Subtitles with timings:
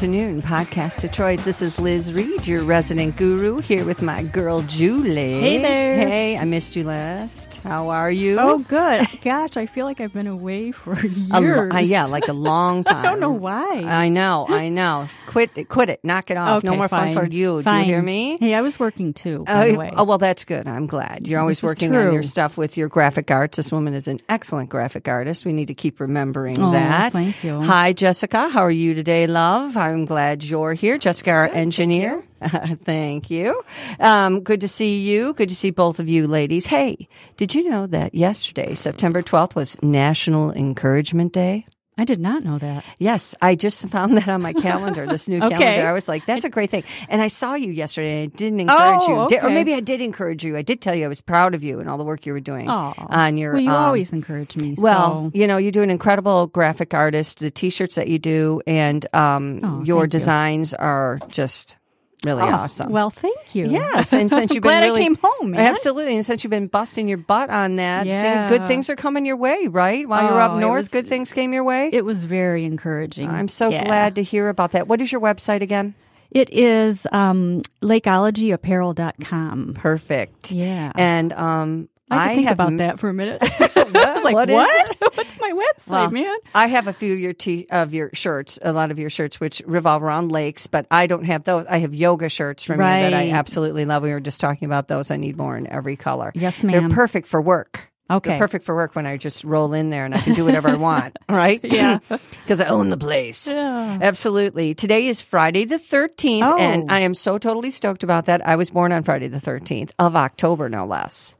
[0.00, 1.40] Afternoon, Podcast Detroit.
[1.40, 5.38] This is Liz Reed, your resident guru, here with my girl Julie.
[5.38, 5.94] Hey there.
[5.94, 7.56] Hey, I missed you last.
[7.56, 8.38] How are you?
[8.40, 9.06] Oh, good.
[9.22, 11.28] Gosh, I feel like I've been away for years.
[11.30, 12.96] lo- uh, yeah, like a long time.
[13.00, 13.66] I don't know why.
[13.84, 15.06] I know, I know.
[15.30, 16.00] Quit, it, quit it.
[16.04, 16.64] Knock it off.
[16.64, 17.14] no more fine.
[17.14, 17.62] fun for you.
[17.62, 17.84] Fine.
[17.84, 18.36] Do you hear me?
[18.40, 19.92] Hey, I was working too, by the Oh, way.
[19.96, 20.66] oh, well, that's good.
[20.66, 21.28] I'm glad.
[21.28, 23.56] You're always This working on your stuff with your graphic arts.
[23.56, 25.44] This woman is an excellent graphic artist.
[25.44, 27.12] We need to keep remembering Oh, that.
[27.12, 27.60] thank you.
[27.62, 28.48] Hi, Jessica.
[28.48, 29.76] How are you today, love?
[29.76, 30.98] I'm glad you're here.
[30.98, 32.24] Jessica, our engineer.
[32.84, 33.62] Thank you.
[33.98, 35.34] Um, good to see you.
[35.34, 36.66] Good to see both of you ladies.
[36.66, 41.66] Hey, did you know that yesterday, September 12th, was National Encouragement Day?
[42.00, 42.84] I did not know that.
[42.98, 45.56] Yes, I just found that on my calendar, this new Okay.
[45.58, 45.88] calendar.
[45.88, 46.84] I was like, that's a great thing.
[47.10, 49.28] And I saw you yesterday and I didn't encourage Oh, you.
[49.28, 50.56] Did- or maybe I did encourage you.
[50.56, 52.40] I did tell you I was proud of you and all the work you were
[52.40, 53.52] doing Oh, on your.
[53.52, 54.76] well, you um, always encourage me.
[54.78, 55.38] well, so.
[55.38, 57.40] you know, you do an incredible graphic artist.
[57.40, 60.18] The t-shirts that you do and um, Oh, your thank you.
[60.18, 61.76] designs are just
[62.24, 62.90] really Oh, awesome.
[62.92, 63.66] Well, thank you.
[63.68, 65.60] Yes, and since you've been Glad really I came home, man.
[65.60, 68.48] absolutely, and since you've been busting your butt on that, thing- Yeah.
[68.48, 70.08] good things are coming your way, right?
[70.08, 71.90] While you're up Oh, north, was- good things came your way.
[71.92, 73.28] It was very encouraging.
[73.30, 73.84] I'm so Yeah.
[73.84, 74.86] glad to hear about that.
[74.88, 75.94] What is your website again?
[76.30, 79.74] It is um, lakeologyapparel.com.
[79.74, 80.52] Perfect.
[80.52, 80.92] Yeah.
[80.94, 81.88] And um,
[82.18, 83.38] I to think about m- that for a minute.
[83.42, 84.90] I was like, What what?
[84.90, 86.36] is What's my website, Well, man?
[86.54, 89.38] I have a few of your t- of your shirts, a lot of your shirts,
[89.40, 91.66] which revolve around lakes, but I don't have those.
[91.68, 94.02] I have yoga shirts from you that I absolutely love.
[94.02, 95.10] We were just talking about those.
[95.10, 96.32] I need more in every color.
[96.34, 96.88] Yes, ma'am.
[96.88, 97.88] They're perfect for work.
[98.10, 98.30] Okay.
[98.30, 100.68] They're perfect for work when I just roll in there and I can do whatever
[100.68, 101.60] I want, right?
[101.62, 102.00] Yeah.
[102.08, 103.46] Because I own the place.
[103.46, 103.98] Yeah.
[104.02, 104.74] Absolutely.
[104.74, 106.58] Today is Friday the 13th, Oh.
[106.58, 108.44] and I am so totally stoked about that.
[108.44, 111.36] I was born on Friday the 13th of October, no less.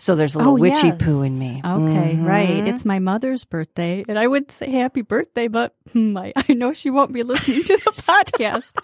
[0.00, 0.96] So there's a little witchy Oh, yes.
[1.04, 1.60] poo in me.
[1.64, 2.24] Okay, Mhm.
[2.24, 2.66] right.
[2.66, 6.72] It's my mother's birthday, and I would say happy birthday, but hmm, I, I know
[6.72, 8.78] she won't be listening to the podcast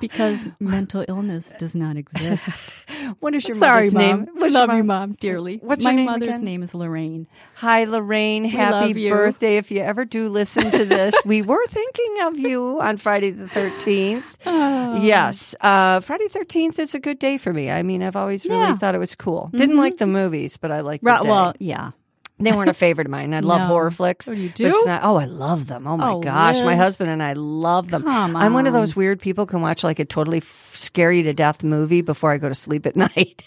[0.00, 2.70] because mental illness does not exist.
[3.18, 4.02] What is your Sorry, mother's mom.
[4.02, 4.18] name?
[4.34, 4.86] We What's your love you, mom?
[5.10, 5.56] mom, dearly.
[5.62, 6.44] What's my your name mother's again?
[6.44, 7.26] name is Lorraine.
[7.56, 8.44] Hi, Lorraine.
[8.44, 9.56] Happy birthday.
[9.56, 13.46] If you ever do listen to this, we were thinking of you on Friday the
[13.46, 14.36] 13th.
[14.46, 15.02] Oh.
[15.02, 15.56] Yes.
[15.60, 17.68] Uh, Friday 13th is a good day for me.
[17.70, 18.66] I mean, I've always really Yeah.
[18.68, 18.78] Mm-hmm.
[18.78, 19.50] thought it was cool.
[19.52, 21.90] Didn't like the movies, but I like the well, yeah.
[22.40, 23.34] They weren't a favorite of mine.
[23.34, 23.66] I love No.
[23.68, 24.28] horror flicks.
[24.28, 24.82] Oh, you do?
[24.86, 25.86] not- oh, I love them.
[25.86, 28.04] Oh my Oh, gosh, my husband and I love them.
[28.08, 31.32] I'm one of those weird people who can watch like a totally f- scary to
[31.32, 33.42] death movie before I go to sleep at night.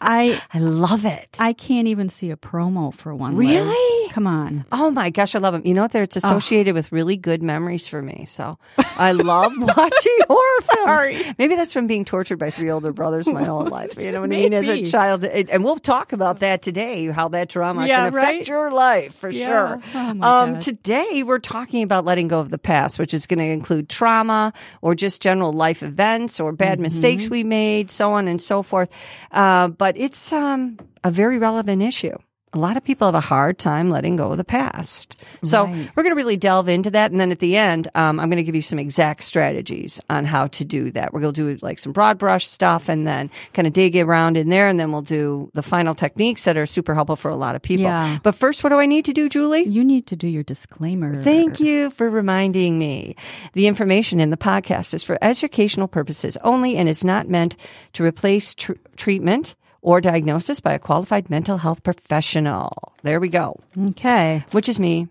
[0.00, 1.36] I I love it.
[1.38, 3.36] I can't even see a promo for one.
[3.36, 3.60] Really?
[3.68, 4.12] Liz.
[4.12, 4.64] Come on.
[4.72, 5.62] Oh my gosh, I love them.
[5.64, 5.92] You know what?
[5.92, 8.24] They're- It's associated with really good memories for me.
[8.26, 10.84] So I love watching horror films.
[10.84, 11.34] Sorry.
[11.38, 13.96] Maybe that's from being tortured by three older brothers my whole life.
[13.98, 14.52] You know what I mean?
[14.54, 17.06] As a child, It- and we'll talk about that today.
[17.06, 18.48] How that trauma Yeah, can affect right?
[18.48, 19.46] your life for Yeah.
[19.48, 19.80] sure.
[19.94, 23.46] Oh, um, today we're talking about letting go of the past, which is going to
[23.46, 26.82] include trauma or just general life events or bad Mm-hmm.
[26.82, 28.90] mistakes we made, so on and so forth.
[29.30, 32.16] Uh, but it's um, a very relevant issue.
[32.54, 35.16] A lot of people have a hard time letting go of the past.
[35.42, 35.88] So Right.
[35.96, 37.10] we're going to really delve into that.
[37.10, 40.26] And then at the end, um, I'm going to give you some exact strategies on
[40.26, 41.14] how to do that.
[41.14, 44.36] We're going to do like some broad brush stuff and then kind of dig around
[44.36, 44.68] in there.
[44.68, 47.62] And then we'll do the final techniques that are super helpful for a lot of
[47.62, 47.84] people.
[47.84, 48.18] Yeah.
[48.22, 49.62] But first, what do I need to do, Julie?
[49.62, 51.14] You need to do your disclaimer.
[51.14, 53.16] Thank you for reminding me.
[53.54, 57.56] The information in the podcast is for educational purposes only and is not meant
[57.94, 62.94] to replace tr- treatment or diagnosis by a qualified mental health professional.
[63.02, 64.44] There we go, Okay.
[64.52, 65.08] which is me,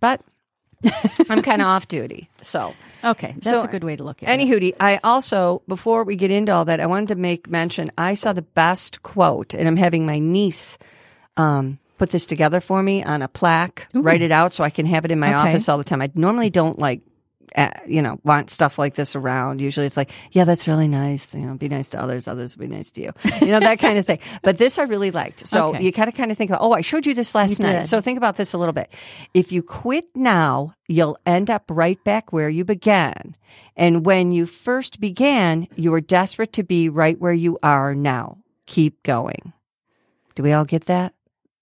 [0.00, 0.22] but
[1.30, 2.28] I'm kind of off duty.
[2.42, 2.74] So,
[3.04, 3.32] Okay.
[3.36, 4.52] That's So, a good way to look at any it.
[4.62, 8.14] hootie, I also, before we get into all that, I wanted to make mention I
[8.14, 10.78] saw the best quote, and I'm having my niece
[11.36, 14.86] um, put this together for me on a plaque, write it out so I can
[14.86, 15.48] have it in my Okay.
[15.50, 16.00] office all the time.
[16.00, 17.02] I normally don't like
[17.56, 19.60] Uh, you know, want stuff like this around.
[19.60, 21.32] Usually it's like, yeah, that's really nice.
[21.34, 22.26] You know, be nice to others.
[22.26, 23.12] Others will be nice to you.
[23.40, 24.18] You know, that kind of thing.
[24.42, 25.46] But this I really liked.
[25.46, 25.82] So Okay.
[25.84, 27.86] you gotta kind of think about, oh, I showed you this last You night.
[27.86, 28.90] So think about this a little bit.
[29.34, 33.36] If you quit now, you'll end up right back where you began.
[33.76, 38.38] And when you first began, you were desperate to be right where you are now.
[38.66, 39.52] Keep going.
[40.34, 41.14] Do we all get that?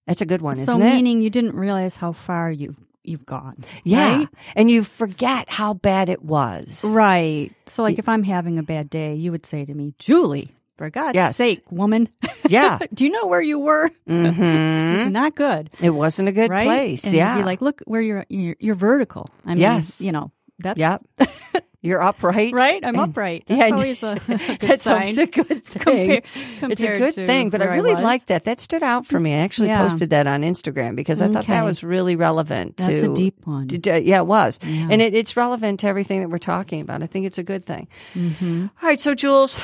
[0.07, 0.93] That's a good one, so isn't it?
[0.95, 3.63] meaning you didn't realize how far you you've gone.
[3.83, 4.17] Yeah.
[4.17, 4.29] Right?
[4.55, 6.83] And you forget how bad it was.
[6.95, 7.51] Right.
[7.65, 10.89] So like if I'm having a bad day, you would say to me, Julie, for
[10.89, 11.35] God's Yes.
[11.37, 12.09] sake, woman.
[12.47, 12.79] Yeah.
[12.93, 13.89] Do you know where you were?
[14.07, 15.69] hmm It's not good.
[15.81, 16.65] It wasn't a good right?
[16.65, 17.03] place.
[17.03, 17.37] And you'd yeah.
[17.37, 19.29] Be like, look where you're, you're you're vertical.
[19.45, 20.01] I mean, Yes.
[20.01, 21.01] you know, that's yep.
[21.83, 22.53] You're upright.
[22.53, 22.83] right.
[22.83, 23.43] I'm And- upright.
[23.47, 25.01] That's Yeah, always a good That's sign.
[25.01, 26.21] always a good thing.
[26.61, 28.01] It's a good thing, but I really was.
[28.01, 28.45] liked that.
[28.45, 29.33] That stood out for me.
[29.33, 29.83] I actually Yeah.
[29.83, 32.77] posted that on Instagram because I thought that was really relevant.
[32.77, 33.67] That's to, a deep one.
[33.67, 34.87] to- to- yeah, it was, Yeah.
[34.89, 37.03] and it, it's relevant to everything that we're talking about.
[37.03, 37.87] I think it's a good thing.
[38.15, 38.67] Mm-hmm.
[38.81, 39.59] All right, so Jules.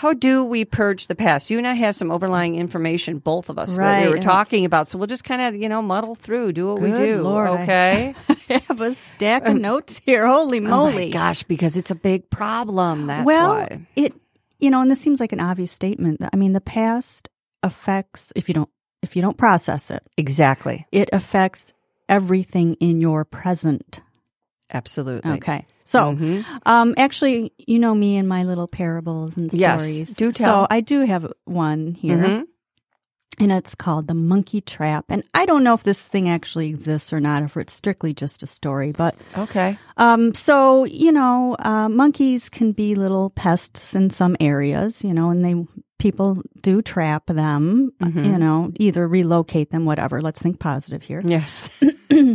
[0.00, 1.50] How do we purge the past?
[1.50, 4.88] You and I have some overlying information, both of us, that we were talking about.
[4.88, 7.22] So we'll just kind of, you know, muddle through, do what we do.
[7.22, 8.14] Lord, okay.
[8.26, 10.26] I have a stack of notes here.
[10.26, 11.08] Holy Oh moly.
[11.08, 13.08] my gosh, because it's a big problem.
[13.08, 13.86] That's well, why.
[13.94, 14.14] it
[14.58, 16.22] you know, and this seems like an obvious statement.
[16.32, 17.28] I mean, the past
[17.62, 18.70] affects if you don't
[19.02, 20.86] if you don't process it, Exactly.
[20.92, 21.74] it affects
[22.08, 24.00] everything in your present.
[24.72, 25.30] Absolutely.
[25.32, 25.66] Okay.
[25.90, 26.44] So, Mhm.
[26.66, 30.10] um, actually, you know me and my little parables and Yes, stories.
[30.14, 30.64] do tell.
[30.64, 32.16] So I do have one here.
[32.18, 32.46] Mhm.
[33.42, 35.06] and it's called the monkey trap.
[35.08, 38.42] And I don't know if this thing actually exists or not, if it's strictly just
[38.42, 38.92] a story.
[38.92, 39.78] But Okay.
[39.96, 45.30] um, so you know, uh, monkeys can be little pests in some areas, you know,
[45.30, 45.54] and they
[46.00, 48.24] people do trap them, Mm-hmm.
[48.24, 50.20] you know, either relocate them, whatever.
[50.20, 51.22] Let's think positive here.
[51.24, 51.70] Yes.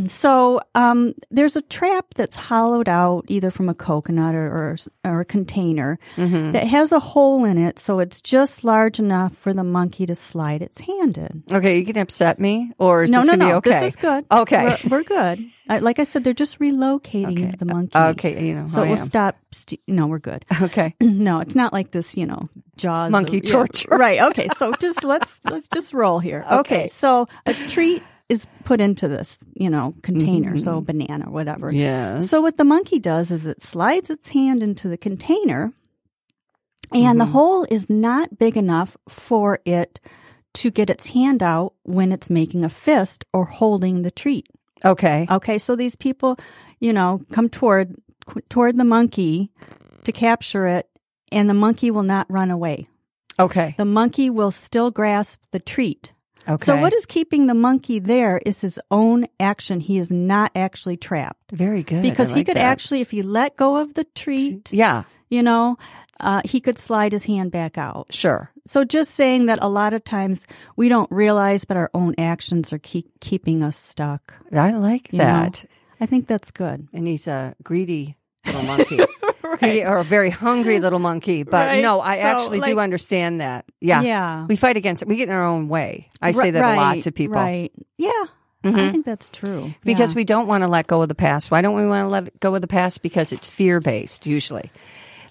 [0.08, 5.20] So um, there's a trap that's hollowed out either from a coconut or or, or
[5.22, 6.52] a container Mm-hmm.
[6.52, 10.16] that has a hole in it, so it's just large enough for the monkey to
[10.16, 11.44] slide its hand in.
[11.52, 13.46] Okay, you can upset me, or is no, this no, no.
[13.48, 13.70] be okay?
[13.82, 14.26] This is good.
[14.32, 14.78] Okay.
[14.86, 15.44] we're, we're good.
[15.68, 17.56] I, like I said, they're just relocating Okay.
[17.58, 17.98] the monkey.
[17.98, 19.38] Okay, you know So it I will stop.
[19.52, 20.46] St- no, we're good.
[20.62, 20.96] Okay.
[21.02, 22.16] No, it's not like this.
[22.18, 22.42] You know,
[22.78, 23.88] jaws Monkey of- yeah, torture.
[23.90, 24.22] right?
[24.30, 26.44] Okay, so just let's let's just roll here.
[26.46, 26.88] Okay, Okay.
[26.88, 30.58] so a treat is put into this, you know, container.
[30.58, 30.86] So Mm-hmm.
[30.86, 31.72] banana, whatever.
[31.74, 32.30] Yes.
[32.30, 35.74] So what the monkey does is it slides its hand into the container,
[36.92, 37.18] and Mm-hmm.
[37.20, 40.00] the hole is not big enough for it
[40.56, 44.48] to get its hand out when it's making a fist or holding the treat.
[44.86, 45.26] Okay.
[45.30, 46.38] Okay, so these people,
[46.80, 47.96] you know, come toward
[48.50, 49.52] toward the monkey
[50.04, 50.88] to capture it,
[51.32, 52.88] and the monkey will not run away.
[53.40, 53.76] Okay.
[53.78, 56.14] The monkey will still grasp the treat.
[56.48, 56.64] Okay.
[56.64, 59.80] So what is keeping the monkey there is his own action.
[59.80, 62.62] He is not actually trapped very good because I he could that.
[62.62, 65.04] actually, if he let go of the treat, Yeah.
[65.30, 65.78] you know,
[66.20, 68.08] uh, he could slide his hand back out.
[68.14, 68.50] Sure.
[68.66, 72.72] So just saying that a lot of times we don't realize, but our own actions
[72.74, 74.34] are keep, keeping us stuck.
[74.54, 75.26] I like you know?
[75.26, 75.66] that.
[76.00, 76.88] I think that's good.
[76.94, 79.00] And he's a greedy little monkey.
[79.60, 81.44] Greedy, or a very hungry little monkey.
[81.44, 81.82] But Right.
[81.82, 83.64] no, I So, actually do understand that.
[83.80, 84.02] Yeah.
[84.02, 84.46] Yeah.
[84.48, 85.08] We fight against it.
[85.08, 86.10] We get in our own way.
[86.22, 87.38] I say that a lot to people.
[87.38, 87.46] Mm-hmm.
[87.46, 87.72] Right.
[87.98, 88.26] Yeah.
[88.66, 89.74] I think that's true.
[89.84, 90.16] because Yeah.
[90.16, 91.52] we don't want to let go of the past.
[91.52, 93.02] Why don't we want to let go of the past?
[93.04, 94.72] Because it's fear based, usually.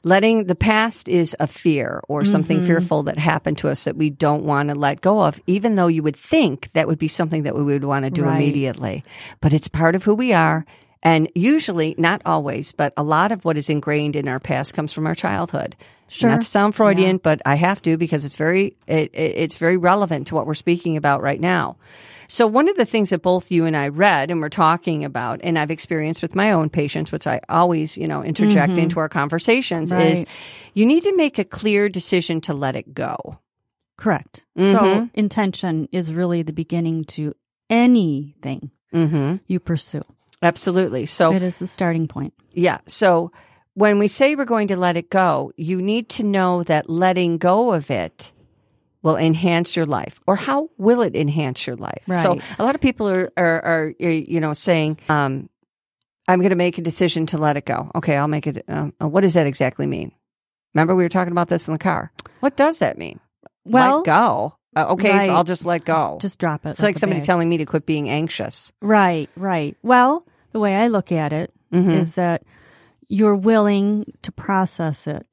[0.04, 2.66] Letting the past is a fear or something Mm-hmm.
[2.66, 5.86] fearful that happened to us that we don't want to let go of, even though
[5.86, 8.36] you would think that would be something that we would want to do Right.
[8.36, 9.02] immediately.
[9.40, 10.66] But it's part of who we are.
[11.02, 14.92] And usually, not always, but a lot of what is ingrained in our past comes
[14.92, 15.74] from our childhood.
[16.14, 16.30] Sure.
[16.30, 19.76] Not to sound Freudian, but I have to because it's very it, it, it's very
[19.76, 21.76] relevant to what we're speaking about right now.
[22.28, 25.40] So one of the things that both you and I read and we're talking about,
[25.42, 29.08] and I've experienced with my own patients, which I always you know interject into our
[29.08, 30.24] conversations, is
[30.72, 33.38] you need to make a clear decision to let it go.
[33.96, 34.44] correct.
[34.58, 34.72] Mm-hmm.
[34.72, 37.34] So intention is really the beginning to
[37.70, 39.36] anything Mm-hmm.
[39.48, 40.02] you pursue.
[40.40, 41.06] Absolutely.
[41.06, 42.32] So It is the starting point.
[42.52, 42.78] Yeah.
[42.86, 43.32] So
[43.74, 47.38] when we say we're going to let it go, you need to know that letting
[47.38, 48.32] go of it
[49.02, 50.18] will enhance your life.
[50.26, 52.02] Or how will it enhance your life?
[52.22, 53.64] So a lot of people are, are,
[54.00, 55.50] are you know, saying, um,
[56.26, 57.90] I'm going to make a decision to let it go.
[57.96, 58.64] Okay, I'll make it.
[58.68, 60.12] Um, uh, what does that exactly mean?
[60.72, 62.12] Remember, we were talking about this in the car.
[62.40, 63.20] What does that mean?
[63.64, 64.56] Well, let go.
[64.76, 65.26] Uh, okay, right.
[65.26, 66.18] so I'll just let go.
[66.20, 66.70] just drop it.
[66.70, 67.26] it's like somebody bag.
[67.26, 68.72] telling me to quit being anxious.
[68.80, 69.76] Right, right.
[69.82, 72.14] Well, the way I look at it is Mhm.
[72.16, 72.42] that
[73.08, 75.26] you're willing to process it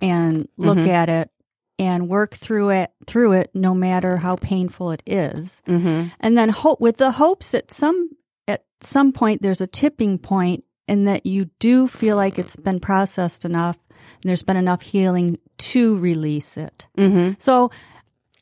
[0.00, 0.88] and look Mhm.
[0.88, 1.30] at it
[1.78, 5.62] and work through it through it no matter how painful it is.
[5.66, 6.08] Mm-hmm.
[6.20, 8.10] And then hope with the hopes that some
[8.48, 12.80] at some point there's a tipping point and that you do feel like it's been
[12.80, 13.78] processed enough
[14.22, 16.86] and there's been enough healing to release it.
[16.98, 17.34] Mm-hmm.
[17.38, 17.70] So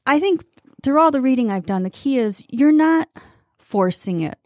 [0.07, 0.45] I think
[0.83, 3.09] through all the reading I've done, the key is you're not
[3.59, 4.39] forcing it.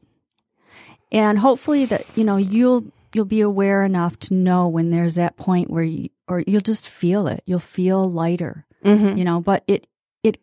[1.12, 5.37] And hopefully that, you know, you'll you'll be aware enough to know when there's that
[5.37, 7.42] point where you or you'll just feel it.
[7.47, 8.66] You'll feel lighter.
[8.85, 9.16] Mm-hmm.
[9.18, 9.87] You know, but it
[10.23, 10.38] it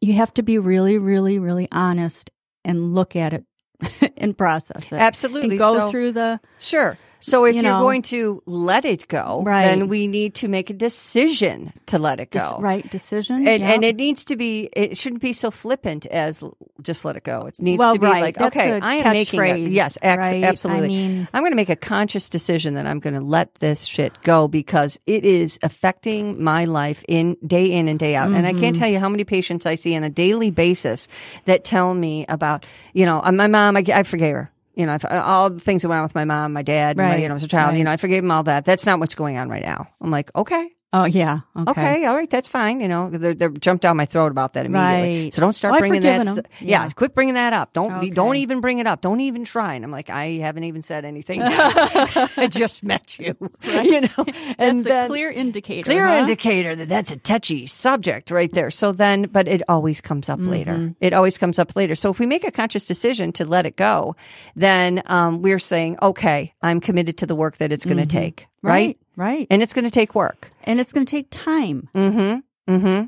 [0.00, 2.30] you have to be really, really, really honest
[2.64, 3.44] and look at it
[4.16, 4.96] and process it.
[4.96, 5.50] Absolutely.
[5.50, 6.98] And go So- through the Sure.
[7.28, 9.64] So if You are going to let it go, Right.
[9.66, 12.56] then we need to make a decision to let it go.
[12.60, 13.36] right decision.
[13.48, 13.70] And, Yep.
[13.74, 16.44] and it needs to be, it shouldn't be so flippant as
[16.82, 17.46] just let it go.
[17.46, 18.22] It needs Well, to be right.
[18.22, 20.44] like, That's okay, I am making a, yes, ex- right?
[20.44, 20.88] I absolutely.
[20.88, 24.22] mean- I'm going to make a conscious decision that I'm going to let this shit
[24.22, 28.30] go because it is affecting my life in day in and day out.
[28.30, 28.60] And I Mm-hmm.
[28.60, 31.08] can't tell you how many patients I see on a daily basis
[31.46, 32.64] that tell me about,
[32.94, 34.50] you know, uh, my mom, I, I forgave her.
[34.76, 36.98] You know, uh, all the things that went on with my mom, my dad, and
[36.98, 38.64] my, Right, you know, as a child, you know, I forgave him all that.
[38.64, 39.88] That's not what's going on right now.
[40.00, 41.40] I'm like, okay, oh yeah.
[41.56, 41.70] Okay.
[41.70, 42.80] Okay, all right, that's fine.
[42.80, 45.24] You know, they're, they're jumped down my throat about that immediately.
[45.24, 45.34] Right.
[45.34, 46.24] So don't start Oh, bringing that.
[46.60, 46.84] Yeah.
[46.84, 46.88] Yeah.
[46.90, 47.72] quit bringing that up.
[47.72, 49.00] Don't you don't even bring it up.
[49.00, 49.74] Don't even try.
[49.74, 51.42] And I'm like, I haven't even said anything.
[51.44, 53.34] I just met you.
[53.62, 54.24] You know,
[54.58, 55.84] and That's then- a clear indicator.
[55.84, 56.14] clear huh?
[56.16, 58.70] indicator that that's a touchy subject right there.
[58.70, 60.50] So then, but it always comes up Mm-hmm.
[60.50, 60.94] later.
[61.00, 61.94] It always comes up later.
[61.94, 64.16] So if we make a conscious decision to let it go,
[64.54, 68.46] then um, we're saying, okay, I'm committed to the work that it's going to take.
[68.62, 68.66] Right.
[68.66, 68.68] Mm-hmm.
[68.68, 68.98] Right.
[69.16, 69.46] Right.
[69.50, 70.52] And it's going to take work.
[70.64, 71.88] And it's going to take time.
[71.94, 73.04] hmm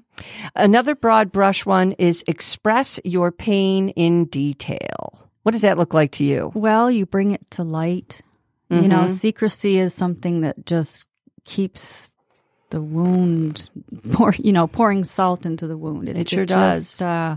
[0.56, 5.28] Another broad brush one is express your pain in detail.
[5.42, 6.50] What does that look like to you?
[6.54, 8.22] Well, you bring it to light.
[8.70, 8.88] You Mm-hmm.
[8.88, 11.06] know, secrecy is something that just
[11.44, 12.14] keeps
[12.70, 13.70] the wound
[14.12, 16.08] pour, you know, pouring salt into the wound.
[16.08, 17.02] It sure just, does.
[17.02, 17.36] uh,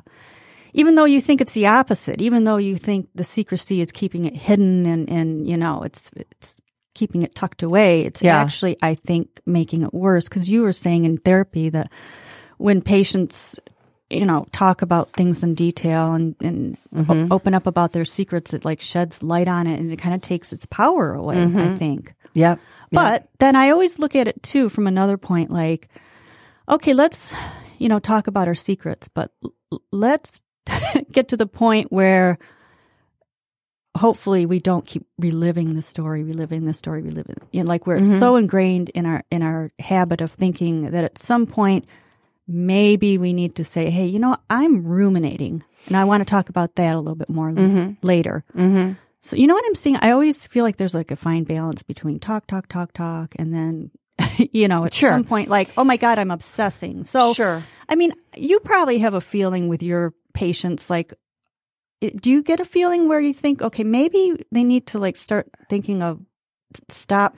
[0.74, 4.26] even though you think it's the opposite, even though you think the secrecy is keeping
[4.26, 6.58] it hidden and, and you know, it's, it's
[6.94, 8.38] keeping it tucked away, it's Yeah.
[8.38, 10.28] actually, I think, making it worse.
[10.30, 11.92] Cause you were saying in therapy that
[12.58, 13.60] when patients,
[14.10, 17.32] you know, talk about things in detail and, and o- mm-hmm.
[17.32, 20.22] open up about their secrets, it like sheds light on it and it kind of
[20.22, 21.76] takes its power away, I mm-hmm.
[21.76, 22.14] think.
[22.34, 22.60] Yep.
[22.92, 25.88] But then I always look at it too from another point like,
[26.68, 27.34] okay, let's,
[27.78, 30.42] you know, talk about our secrets, but l- let's
[31.12, 32.38] get to the point where
[33.96, 37.98] hopefully we don't keep reliving the story, reliving the story, reliving, you know, like where
[37.98, 41.86] it's so ingrained in our, in our habit of thinking that at some point,
[42.48, 46.50] maybe we need to say, Hey, you know, I'm ruminating and I want to talk
[46.50, 47.52] about that a little bit more
[48.02, 48.44] later.
[48.56, 48.94] Mm-hmm.
[49.20, 49.98] So you know what I'm saying?
[50.02, 53.54] I always feel like there's like a fine balance between talk, talk, talk, talk, and
[53.54, 53.92] then,
[54.52, 55.12] you know, at Sure.
[55.12, 57.06] some point, like, oh my God, I'm obsessing.
[57.06, 57.64] So, Sure.
[57.88, 61.14] I mean, you probably have a feeling with your patients, like,
[62.02, 65.50] do you get a feeling where you think, okay, maybe they need to like start
[65.70, 66.20] thinking of
[66.90, 67.38] stop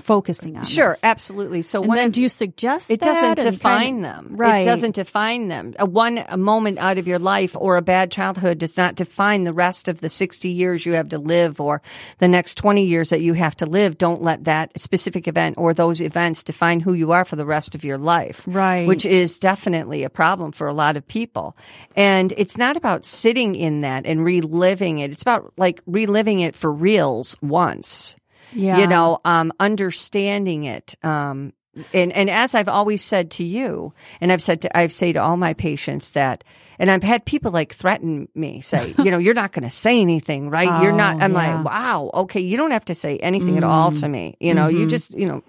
[0.00, 1.04] focusing on Sure, this?
[1.04, 1.62] absolutely.
[1.62, 4.36] So And then of- do you suggest it that doesn't define kind of- them.
[4.36, 4.60] right?
[4.60, 5.74] It doesn't define them.
[5.78, 9.44] A one a moment out of your life or a bad childhood does not define
[9.44, 11.82] the rest of the 60 years you have to live or
[12.18, 13.98] the next 20 years that you have to live.
[13.98, 17.74] Don't let that specific event or those events define who you are for the rest
[17.74, 18.42] of your life.
[18.46, 18.86] Right.
[18.86, 21.56] Which is definitely a problem for a lot of people.
[21.96, 25.10] And it's not about sitting in that and reliving it.
[25.10, 28.16] It's about like reliving it for reals once
[28.54, 28.78] Yeah.
[28.78, 30.94] you know, um, understanding it.
[31.02, 31.52] Um,
[31.94, 35.20] and, and as I've always said to you, and I've said to, I've say to
[35.22, 36.44] all my patients that,
[36.78, 40.00] and I've had people like threaten me, say, you know, you're not going to say
[40.00, 40.82] anything, right?
[40.82, 41.56] you're not, Oh, I'm yeah.
[41.56, 44.36] like, wow, okay, you don't have to say anything at all to me.
[44.40, 45.42] You know, you just, you know,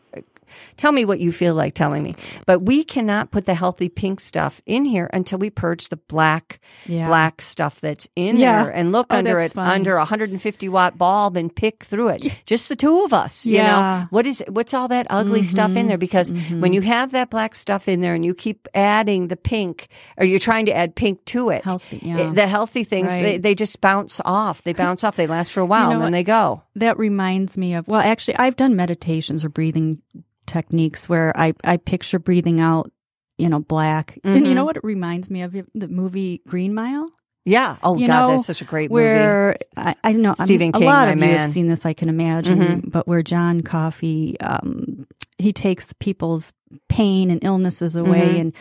[0.77, 2.15] tell me what you feel like telling me.
[2.45, 6.60] But we cannot put the healthy pink stuff in here until we purge the black,
[6.86, 7.07] Yeah.
[7.07, 8.63] black stuff that's in Yeah.
[8.63, 9.72] there and look Oh, under it, funny.
[9.72, 12.24] under a 150 watt bulb and pick through it.
[12.45, 14.07] Just the two of us, you know.
[14.10, 15.88] What is what's all that ugly stuff in mm-hmm.
[15.89, 15.98] there?
[15.98, 16.62] Because mm-hmm.
[16.62, 20.25] when you have that black stuff in there and you keep adding the pink, or
[20.25, 22.31] you're trying to add pink to it, Healthy, yeah.
[22.31, 23.22] the healthy things Right.
[23.24, 24.62] they, they just bounce off.
[24.63, 25.15] They bounce off.
[25.15, 26.63] They last for a while know and then they go.
[26.75, 30.01] that reminds me of well actually i've done meditations or breathing
[30.45, 32.91] techniques where i i picture breathing out
[33.38, 34.45] you know black and Mm-hmm.
[34.45, 37.07] you know what it reminds me of the movie green mile
[37.45, 37.75] Yeah.
[37.83, 39.03] Oh you God, know that's such a great movie.
[39.03, 41.39] where I, I know I'm- Stephen King, a lot of you man.
[41.39, 42.91] have seen this i can imagine Mhm.
[42.91, 45.05] but where john coffey um
[45.39, 46.53] he takes people's
[46.89, 48.39] pain and illnesses away Mhm.
[48.41, 48.53] and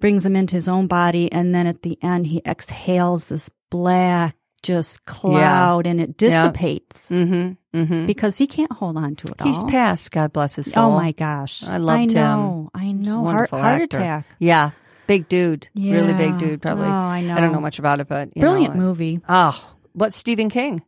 [0.00, 4.34] brings them into his own body and then at the end he exhales this black
[4.64, 7.78] just cloud and it dissipates Mm-hmm.
[7.78, 8.06] Mm-hmm.
[8.06, 9.68] because he can't hold on to it He's all.
[9.68, 10.10] passed.
[10.10, 10.92] God bless his soul.
[10.92, 11.62] Oh my gosh!
[11.62, 12.18] I loved him.
[12.18, 13.24] I know, I know.
[13.24, 14.26] Heart, heart attack.
[14.40, 14.70] Yeah.
[15.06, 15.68] Big dude.
[15.76, 16.62] Really big dude.
[16.62, 16.86] Probably.
[16.86, 17.34] Oh, I know.
[17.36, 19.20] I don't know much about it, but you Brilliant know, movie.
[19.28, 20.82] Oh, what's Stephen King?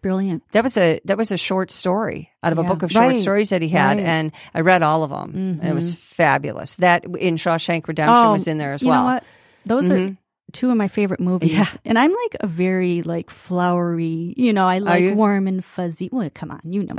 [0.00, 0.44] Brilliant.
[0.52, 3.18] That was a that was a short story out of a book of short Right.
[3.18, 3.98] stories that he had, Right.
[3.98, 4.06] Mm-hmm.
[4.06, 5.32] and I read all of them.
[5.60, 6.76] And it was fabulous.
[6.76, 9.00] That in Shawshank Redemption was in there as Oh, you well.
[9.00, 9.24] know what?
[9.66, 10.12] Those Mhm.
[10.12, 10.16] are
[10.52, 11.52] two of my favorite movies.
[11.52, 11.66] Yeah.
[11.84, 16.08] And I'm like a very like flowery, you know, I like warm and fuzzy.
[16.10, 16.94] Well, come on, you know.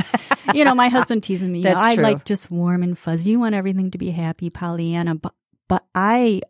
[0.53, 1.59] you know, my husband teases me.
[1.59, 3.31] You know, I like just warm and fuzzy.
[3.31, 5.33] You want everything to be happy, Pollyanna, but
[5.67, 6.41] but I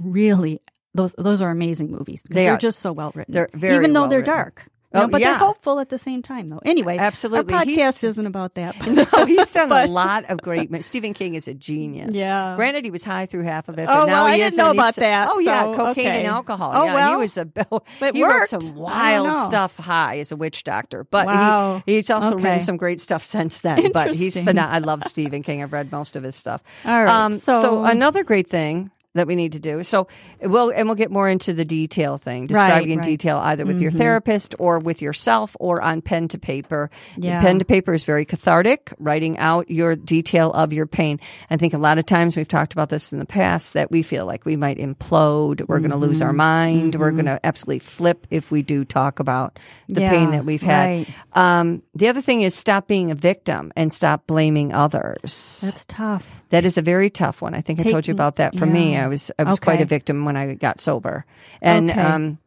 [0.00, 0.60] really
[0.94, 2.24] those those are amazing movies.
[2.28, 2.58] They they're are.
[2.58, 3.34] just so well written.
[3.34, 4.34] They're very even though well they're written.
[4.34, 4.64] dark.
[4.94, 5.30] You know, Oh, but yeah.
[5.32, 6.60] they're hopeful at the same time, though.
[6.64, 7.52] Anyway, Absolutely.
[7.52, 8.74] Our He's- podcast isn't about that.
[8.86, 10.70] No, he's done But- a lot of great.
[10.82, 12.16] Stephen King is a genius.
[12.16, 12.56] Yeah.
[12.56, 14.56] Granted, he was high through half of it, but Oh, now well, he I didn't
[14.56, 16.18] know about that, Oh yeah, so, cocaine okay.
[16.20, 16.72] and alcohol.
[16.74, 17.10] Oh, yeah, well.
[17.10, 17.44] he was a.
[17.44, 17.82] But
[18.14, 18.48] he wrote worked.
[18.48, 21.82] some wild stuff high as a witch doctor, but Wow.
[21.84, 22.44] he, he's also Okay.
[22.44, 23.92] written some great stuff since then.
[23.92, 24.70] But he's phenomenal.
[24.74, 25.62] I love Stephen King.
[25.62, 26.62] I've read most of his stuff.
[26.86, 29.82] All right, Um, so- another great thing that we need to do.
[29.84, 30.08] So
[30.40, 33.04] we'll and we'll get more into the detail thing, describing Right, in right.
[33.04, 33.10] Mm-hmm.
[33.10, 36.90] detail either with your therapist or with yourself or on pen to paper.
[37.16, 37.40] Yeah.
[37.42, 41.20] Pen to paper is very cathartic, writing out your detail of your pain.
[41.50, 44.02] I think a lot of times we've talked about this in the past that we
[44.02, 46.26] feel like we might implode, we're going to lose Mm-hmm.
[46.26, 49.58] our mind, we're going to absolutely flip if we do talk about
[49.88, 51.06] the Yeah, pain that we've had.
[51.06, 51.08] right.
[51.34, 55.60] Um, the other thing is stop being a victim and stop blaming others.
[55.64, 56.42] That's tough.
[56.50, 57.54] That is a very tough one.
[57.54, 58.96] I think I told you about that for me.
[58.96, 61.24] I was I was quite a victim when I got sober,
[61.60, 62.00] and Okay.
[62.00, 62.38] um,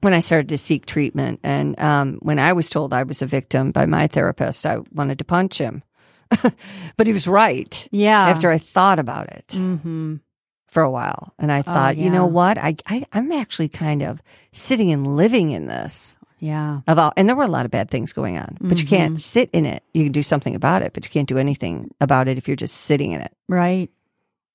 [0.00, 3.26] when I started to seek treatment, and um, when I was told I was a
[3.26, 5.82] victim by my therapist, I wanted to punch him,
[6.96, 7.88] but he was right.
[7.90, 8.28] Yeah.
[8.28, 10.16] After I thought about it Mm-hmm.
[10.66, 12.12] for a while, and I thought, you yeah.
[12.12, 16.80] know what, I, I I'm actually kind of sitting and living in this Yeah.
[16.86, 18.96] of all, and there were a lot of bad things going on, but you Mm-hmm.
[18.96, 19.82] can't sit in it.
[19.94, 22.56] You can do something about it, but you can't do anything about it if you're
[22.56, 23.32] just sitting in it.
[23.48, 23.90] Right.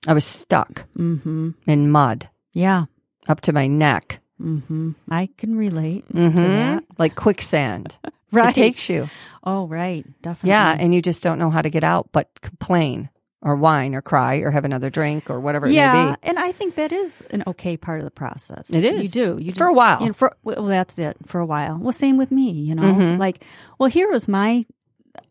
[0.07, 1.51] I was stuck Mm-hmm.
[1.67, 2.85] in mud Yeah.
[3.27, 4.91] up to my neck, Mm-hmm.
[5.09, 6.35] I can relate to Mhm.
[6.35, 6.83] that.
[6.97, 7.95] like quicksand.
[8.31, 8.50] Right.
[8.50, 9.09] It takes you.
[9.43, 10.05] Oh, right.
[10.23, 10.50] Definitely.
[10.51, 13.09] Yeah, and you just don't know how to get out but complain
[13.41, 16.17] or wine or cry or have another drink or whatever it yeah, may be.
[16.24, 18.71] and I think that is an okay part of the process.
[18.71, 19.15] It is.
[19.15, 19.43] You do.
[19.43, 20.03] You For a while.
[20.03, 21.17] And for well, that's it.
[21.25, 21.77] For a while.
[21.77, 22.51] Well, same with me.
[22.51, 23.17] You know, Mhm.
[23.17, 23.43] like,
[23.79, 24.65] well, here was my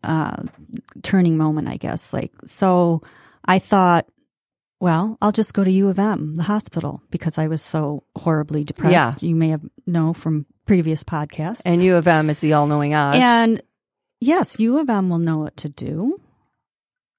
[0.03, 0.43] uh,
[1.03, 1.67] turning moment.
[1.67, 2.13] I guess.
[2.13, 3.01] Like, so
[3.45, 4.05] I thought,
[4.79, 8.63] well, I'll just go to U of M, the hospital, because I was so horribly
[8.63, 9.21] depressed.
[9.21, 9.27] Yeah.
[9.29, 11.61] You may have know from previous podcasts.
[11.65, 13.15] And U of M is the all knowing Oz.
[13.19, 13.61] And
[14.19, 16.19] yes, U of M will know what to do.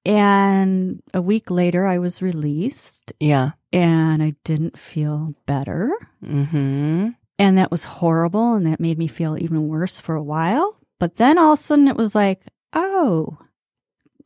[0.04, 3.52] And a week later, I was released yeah.
[3.72, 5.92] and I didn't feel better.
[6.24, 7.10] Mm-hmm.
[7.38, 8.54] And that was horrible.
[8.54, 10.76] And that made me feel even worse for a while.
[10.98, 13.38] But then all of a sudden, it was like, oh,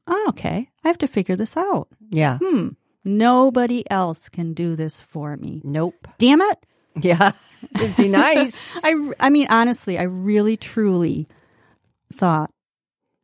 [0.07, 1.89] oh, okay, I have to figure this out.
[2.11, 2.39] Yeah.
[2.43, 2.69] Hmm.
[3.05, 5.61] Nobody else can do this for me.
[5.65, 6.09] Nope.
[6.19, 6.67] Damn it.
[7.01, 7.33] Yeah.
[7.75, 8.81] It'd be nice.
[8.83, 11.29] I, I mean, honestly, I really, truly
[12.13, 12.51] thought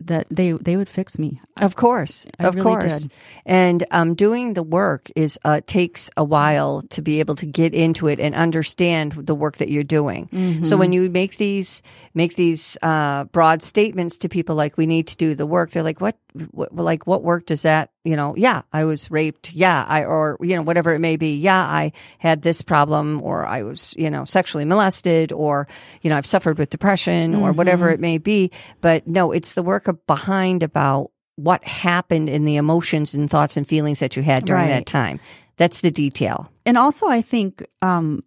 [0.07, 1.41] that they they would fix me.
[1.61, 3.13] Of course, I of really course, did.
[3.47, 7.75] and um, doing the work is uh, takes a while to be able to get
[7.75, 10.29] into it and understand the work that you're doing.
[10.29, 10.65] Mm-hmm.
[10.65, 11.83] So when you make these
[12.15, 15.83] make these uh, broad statements to people like we need to do the work, they're
[15.83, 16.17] like, what,
[16.51, 17.92] what, like what work does that?
[18.05, 19.53] You know, yeah, I was raped.
[19.53, 21.37] Yeah, I or you know whatever it may be.
[21.37, 25.69] Yeah, I had this problem, or I was you know sexually molested, or
[26.01, 27.95] you know I've suffered with depression, or whatever Mm-hmm.
[27.95, 28.51] it may be.
[28.81, 33.57] But no, it's the work of behind about what happened in the emotions and thoughts
[33.57, 35.21] and feelings that you had during that time.
[35.57, 36.51] That's the detail.
[36.67, 38.25] And also, I think um,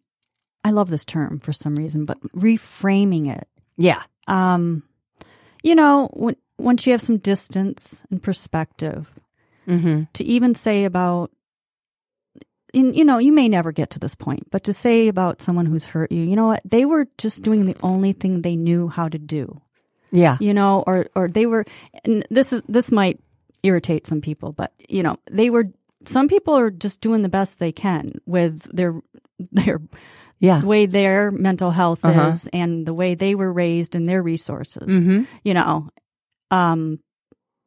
[0.64, 3.48] I love this term for some reason, but reframing it.
[3.78, 4.04] Yeah.
[4.28, 4.84] Um,
[5.64, 9.08] you know, when, once you have some distance and perspective,
[9.68, 10.04] Mm-hmm.
[10.14, 11.32] to even say about,
[12.74, 15.66] in, you know, you may never get to this point, but to say about someone
[15.66, 16.62] who's hurt you, you know what?
[16.66, 19.62] They were just doing the only thing they knew how to do.
[20.12, 20.38] Yeah.
[20.40, 21.66] you know, or or they were.
[22.06, 23.20] And this is this might
[23.64, 25.66] irritate some people, but you know, they were.
[26.06, 29.02] Some people are just doing the best they can with their
[29.52, 29.82] their
[30.40, 30.60] Yeah.
[30.62, 32.30] the way their mental health Uh-huh.
[32.30, 35.06] is and the way they were raised and their resources.
[35.06, 35.24] Mm-hmm.
[35.44, 35.90] You know,
[36.52, 37.00] um.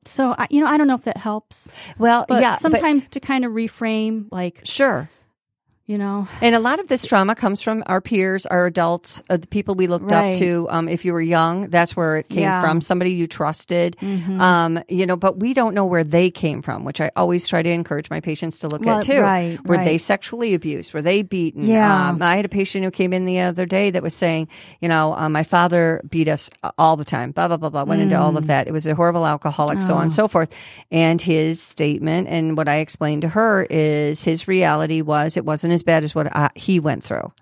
[0.08, 2.52] So I, you know, I don't know if that helps, Well, but yeah.
[2.52, 5.08] but- sometimes to kind of reframe, like sure.
[5.88, 9.38] You know, And a lot of this trauma comes from our peers, our adults, uh,
[9.38, 10.32] the people we looked Right.
[10.34, 10.68] up to.
[10.70, 12.60] Um, if you were young, that's where it came Yeah.
[12.60, 12.82] from.
[12.82, 13.96] Somebody you trusted.
[14.02, 14.38] Mm-hmm.
[14.38, 17.62] Um, you know, but we don't know where they came from, which I always try
[17.62, 19.22] to encourage my patients to look Well, at too.
[19.22, 20.92] right, were they sexually abused?
[20.92, 21.64] Were they beaten?
[21.64, 22.10] Yeah.
[22.10, 24.48] Um, I had a patient who came in the other day that was saying,
[24.82, 27.30] you know, uh, my father beat us all the time.
[27.30, 27.84] Blah blah blah blah.
[27.84, 28.36] Went into all Mm.
[28.38, 28.68] of that.
[28.68, 30.02] It was a horrible alcoholic, so on Oh.
[30.02, 30.54] and so forth.
[30.92, 35.77] And his statement and what I explained to her is his reality was it wasn't
[35.78, 37.32] as bad as what I, he went through.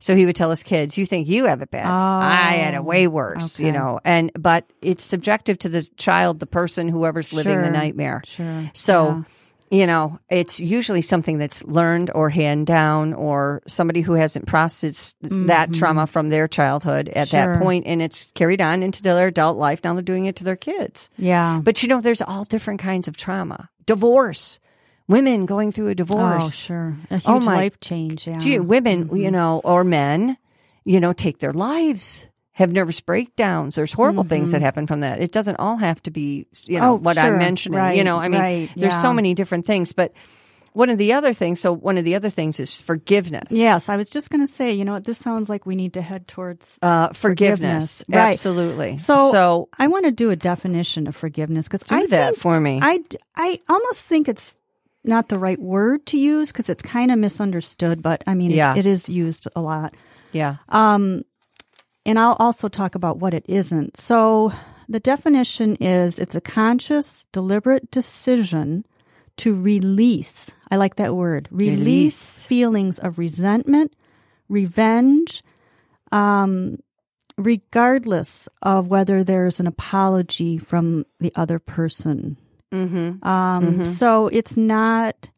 [0.00, 1.86] So he would tell his kids, "You think you have it bad?
[1.86, 6.46] I had it way worse." You know, and but it's subjective to the child, the
[6.46, 8.22] person, whoever's living the nightmare.
[8.24, 9.24] sure, So.
[9.70, 15.14] You know, it's usually something that's learned or hand down, or somebody who hasn't processed
[15.20, 17.62] that trauma from their childhood at that Mm-hmm.
[17.62, 19.84] point, And it's carried on into their adult life.
[19.84, 21.10] Now they're doing it to their kids.
[21.18, 21.60] Yeah.
[21.62, 23.68] But you know, there's all different kinds of trauma.
[23.84, 24.58] Divorce,
[25.08, 26.20] women going through a divorce.
[26.20, 26.54] oh, divorce.
[26.54, 26.96] sure.
[27.10, 28.26] A huge Oh, my- life change.
[28.26, 28.38] Yeah.
[28.38, 30.36] Gee, women, you know, or men,
[30.84, 33.74] you know, take their lives, have nervous breakdowns.
[33.76, 35.20] There's horrible things that happen from that.
[35.20, 36.90] It doesn't all have to be, you know, Mm-hmm.
[36.90, 37.38] Oh, what I'm sure.
[37.38, 37.94] mentioning.
[37.96, 39.92] you know, I mean, right, there's so many different things.
[39.92, 40.12] But
[40.74, 43.48] one of the other things, so one of the other things is forgiveness.
[43.50, 45.04] Yes, I was just going to say, you know what?
[45.04, 48.02] This sounds like we need to head towards Uh, forgiveness.
[48.02, 48.04] Forgiveness.
[48.08, 48.32] Right.
[48.32, 48.98] Absolutely.
[48.98, 52.60] So, so I want to do a definition of forgiveness because do I that for
[52.60, 52.78] me.
[52.82, 53.02] I,
[53.34, 54.56] I almost think it's
[55.08, 58.56] not the right word to use because it's kind of misunderstood, but I mean, it-
[58.76, 59.94] it is used a lot.
[60.32, 60.56] yeah.
[62.06, 63.96] And I'll also talk about what it isn't.
[63.96, 64.52] So
[64.88, 68.86] the definition is it's a conscious, deliberate decision
[69.38, 70.50] to release.
[70.70, 71.48] I like that word.
[71.50, 72.46] Release, Release.
[72.46, 73.92] feelings of resentment,
[74.48, 75.42] revenge,
[76.12, 76.78] um,
[77.36, 82.36] regardless of whether there's an apology from the other person.
[82.72, 83.26] Mm-hmm.
[83.26, 85.30] Um, So it's not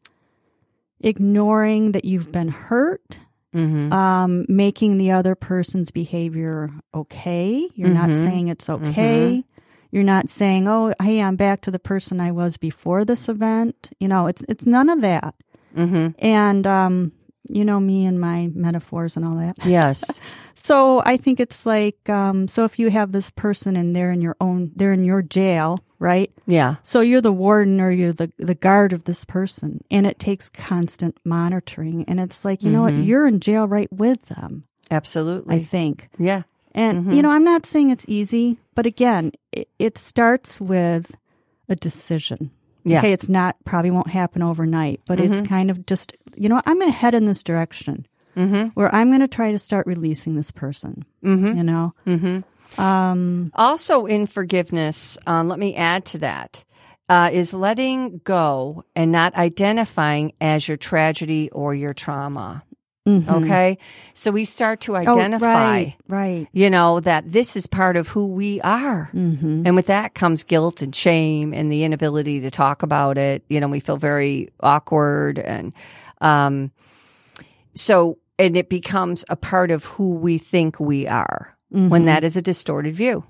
[0.99, 3.19] ignoring that you've been hurt,
[3.53, 3.91] Mm-hmm.
[3.91, 7.67] um, making the other person's behavior okay.
[7.75, 8.23] You're not Mm-hmm.
[8.23, 9.43] saying it's okay.
[9.91, 13.89] You're not saying, "Oh, hey, I'm back to the person I was before this event."
[13.99, 15.35] You know, it's it's none of that.
[15.75, 16.07] Mm-hmm.
[16.19, 17.11] And um,
[17.49, 19.57] you know me and my metaphors and all that.
[19.65, 20.21] Yes.
[20.53, 24.21] So I think it's like, um, so if you have this person and they're in
[24.21, 26.31] your own, they're in your jail, right?
[26.47, 26.75] yeah.
[26.83, 30.49] So you're the warden or you're the, the guard of this person and it takes
[30.49, 32.03] constant monitoring.
[32.07, 32.93] And it's like, you know what?
[32.93, 33.03] Mm-hmm.
[33.03, 35.55] You're in jail right with them, Absolutely.
[35.55, 36.09] I think.
[36.17, 36.43] yeah.
[36.73, 37.11] And, mm-hmm.
[37.11, 41.13] you know, I'm not saying it's easy, but again, it, it starts with
[41.69, 42.49] a decision.
[42.83, 42.99] Yeah.
[42.99, 43.11] Okay.
[43.11, 45.53] It's not, probably won't happen overnight, but it's mm-hmm.
[45.53, 48.07] kind of just, you know, I'm going to head in this direction
[48.73, 51.03] where I'm going to try to start releasing this person,
[51.57, 51.93] you know?
[52.77, 56.63] Also, in forgiveness, um, let me add to that.
[57.09, 62.63] Uh, is letting go and not identifying as your tragedy or your trauma.
[63.07, 63.77] Okay.
[64.13, 65.09] So we start to Mm-hmm.
[65.09, 66.47] Oh, identify, right, right.
[66.53, 69.09] you know, that this is part of who we are.
[69.13, 69.63] Mm-hmm.
[69.65, 73.43] And with that comes guilt and shame and the inability to talk about it.
[73.49, 75.73] You know, we feel very awkward and,
[76.21, 76.71] um,
[77.73, 81.89] so, and it becomes a part of who we think we are Mm-hmm.
[81.89, 83.23] when that is a distorted view.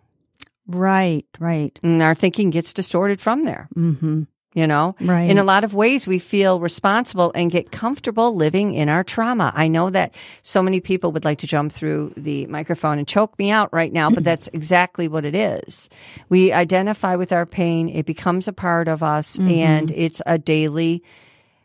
[0.68, 1.78] Right, right.
[1.84, 3.68] And our thinking gets distorted from there.
[3.76, 4.24] Mm-hmm.
[4.54, 5.30] You know, Right.
[5.30, 9.54] in a lot of ways, we feel responsible and get comfortable living in our trauma.
[9.56, 13.40] I know that so many people would like to jump through the microphone and choke
[13.40, 15.90] me out right now, but that's exactly what it is.
[16.28, 17.88] We identify with our pain.
[17.88, 19.50] It becomes a part of us Mm-hmm.
[19.52, 21.02] and it's a daily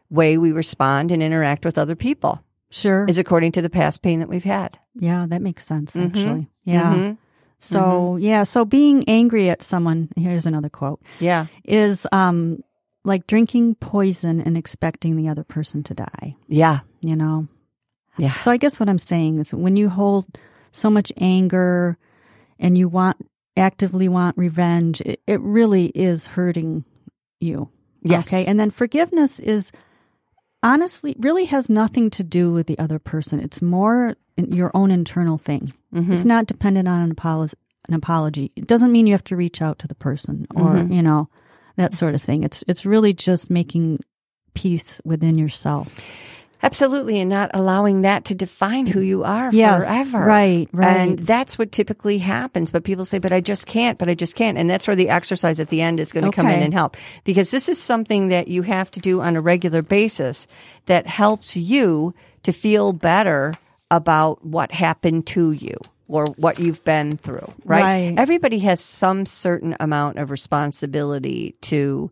[0.08, 2.40] way we respond and interact with other people
[2.76, 3.06] Sure.
[3.08, 4.78] is according to the past pain that we've had.
[4.94, 6.06] Yeah, that makes sense, Mm-hmm.
[6.18, 6.48] actually.
[6.64, 7.14] Yeah.
[7.58, 11.46] So, yeah, so being angry at someone, here's another quote, Yeah.
[11.64, 12.62] is um,
[13.02, 16.80] like drinking poison and expecting the other person to die, Yeah.
[17.00, 17.48] you know?
[18.18, 18.34] Yeah.
[18.34, 20.26] So I guess what I'm saying is when you hold
[20.70, 21.96] so much anger
[22.58, 23.16] and you want,
[23.56, 26.84] actively want revenge, it, it really is hurting
[27.40, 27.70] you.
[28.02, 28.28] Yes.
[28.28, 28.44] Okay.
[28.46, 29.72] And then forgiveness is
[30.72, 33.40] honestly really has nothing to do with the other person.
[33.40, 35.72] It's more in your own internal thing.
[35.94, 36.12] Mm-hmm.
[36.12, 37.54] It's not dependent on an apology.
[37.88, 38.50] An apology.
[38.56, 40.92] It doesn't mean you have to reach out to the person or Mm-hmm.
[40.92, 41.28] you know
[41.76, 42.42] that sort of thing.
[42.42, 44.00] It's it's really just making
[44.54, 45.86] peace within yourself.
[46.66, 50.26] Absolutely, and not allowing that to define who you are Yes, forever.
[50.26, 50.96] right, right.
[50.96, 52.70] And that's what typically happens.
[52.70, 54.58] But people say, but I just can't, but I just can't.
[54.58, 56.96] And that's where the exercise at the end is going to come in and help.
[57.24, 60.46] Because this is something that you have to do on a regular basis
[60.86, 63.54] that helps you to feel better
[63.90, 65.76] about what happened to you
[66.08, 67.82] or what you've been through, right?
[67.82, 68.14] Right.
[68.16, 72.10] Everybody has some certain amount of responsibility to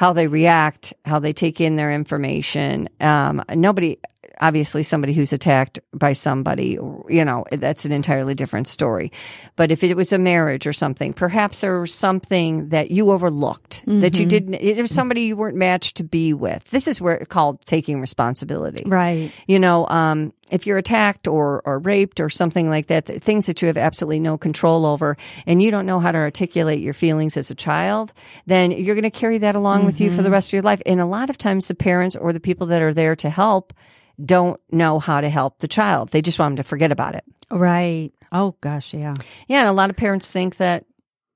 [0.00, 2.88] how they react, how they take in their information.
[3.02, 3.98] Um, nobody,
[4.40, 9.12] obviously, somebody who's attacked by somebody, you know, that's an entirely different story.
[9.56, 13.84] But if it was a marriage or something, perhaps there was something that you overlooked
[13.86, 16.64] that you didn't, it was somebody you weren't matched to be with.
[16.64, 19.32] This is where it's called taking responsibility Right.
[19.46, 23.62] you know, um, if you're attacked or, or raped or something like that, things that
[23.62, 27.36] you have absolutely no control over, and you don't know how to articulate your feelings
[27.36, 28.12] as a child,
[28.46, 30.82] then you're going to carry that along with you for the rest of your life.
[30.86, 33.72] And a lot of times, the parents or the people that are there to help
[34.24, 36.10] don't know how to help the child.
[36.10, 37.24] They just want them to forget about it.
[37.50, 38.12] Right.
[38.32, 39.14] Oh gosh, yeah.
[39.48, 40.84] Yeah, and a lot of parents think that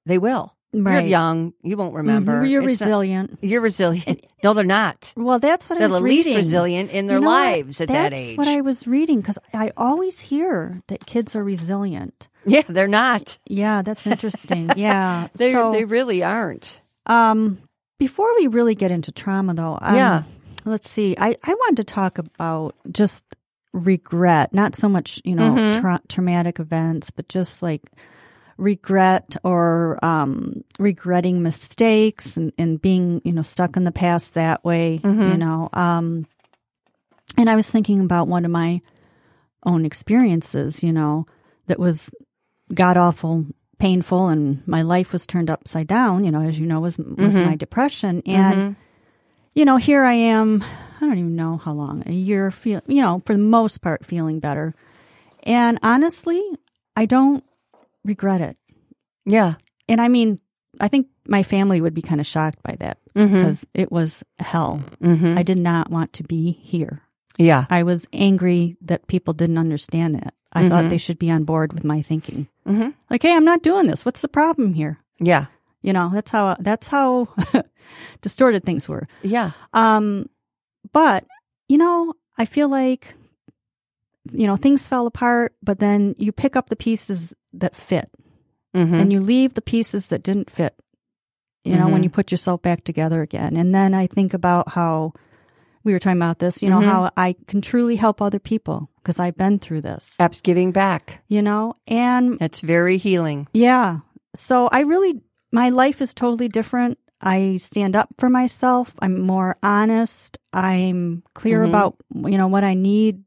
[0.07, 0.55] they will.
[0.77, 1.01] Right.
[1.05, 2.41] You're young, you won't remember.
[2.43, 3.39] Mhm, You're It's not- resilient.
[3.43, 4.27] you're resilient.
[4.43, 5.13] no, they're not.
[5.17, 6.37] Well, that's what They're I was the least reading.
[6.39, 7.57] resilient in their You know what?
[7.57, 8.37] lives at that age.
[8.37, 12.27] That's what I was reading because I always hear that kids are resilient.
[12.45, 13.39] Yeah, they're not.
[13.47, 14.71] Yeah, that's interesting.
[14.77, 15.29] yeah.
[15.37, 16.81] They so, they really aren't.
[17.07, 17.59] um,
[18.01, 20.23] before we really get into trauma, though, um, Yeah.
[20.65, 21.15] Let's see.
[21.19, 23.25] I I wanted to talk about just
[23.73, 25.81] regret, not so much you know Mm-hmm.
[25.81, 27.83] tra- traumatic events, but just like
[28.57, 34.65] regret or um, regretting mistakes and, and being you know stuck in the past that
[34.65, 35.01] way.
[35.03, 35.23] Mm-hmm.
[35.33, 36.27] You know, um,
[37.37, 38.81] and I was thinking about one of my
[39.67, 40.83] own experiences.
[40.83, 41.27] You know,
[41.67, 42.11] that was
[42.73, 43.45] god awful
[43.79, 47.35] painful and my life was turned upside down you know as you know was was
[47.35, 47.45] Mm-hmm.
[47.45, 48.77] my depression and
[49.55, 50.63] you know here i am
[50.97, 54.05] i don't even know how long a year feel you know for the most part
[54.05, 54.75] feeling better
[55.43, 56.43] and honestly
[56.97, 57.45] i don't
[58.05, 58.57] regret it
[59.27, 59.55] Yeah.
[59.89, 60.41] and i mean
[60.81, 63.33] i think my family would be kind of shocked by that Mm-hmm.
[63.37, 64.83] because it was hell
[65.39, 67.03] i did not want to be here
[67.39, 67.67] Yeah.
[67.71, 70.69] i was angry that people didn't understand that i Mm-hmm.
[70.69, 72.49] thought they should be on board with my thinking
[73.11, 75.47] like hey i'm not doing this what's the problem here Yeah.
[75.85, 77.29] You know that's how that's how
[78.23, 79.53] distorted things were Yeah.
[79.73, 80.27] um
[80.93, 81.25] but
[81.69, 83.15] you know i feel like
[84.33, 88.09] you know things fell apart but then you pick up the pieces that fit
[88.75, 88.95] Mm-hmm.
[88.95, 90.75] and you leave the pieces that didn't fit
[91.63, 95.13] you know when you put yourself back together again and then i think about how
[95.85, 99.21] we were talking about this you know how i can truly help other people because
[99.21, 101.23] i've been through this Apps giving back.
[101.29, 103.47] you know and It's very healing.
[103.55, 104.01] yeah.
[104.35, 105.23] So I really,
[105.55, 106.99] my life is totally different.
[107.23, 108.93] I stand up for myself.
[108.99, 110.37] I'm more honest.
[110.53, 113.23] I'm clear about, you know, what I need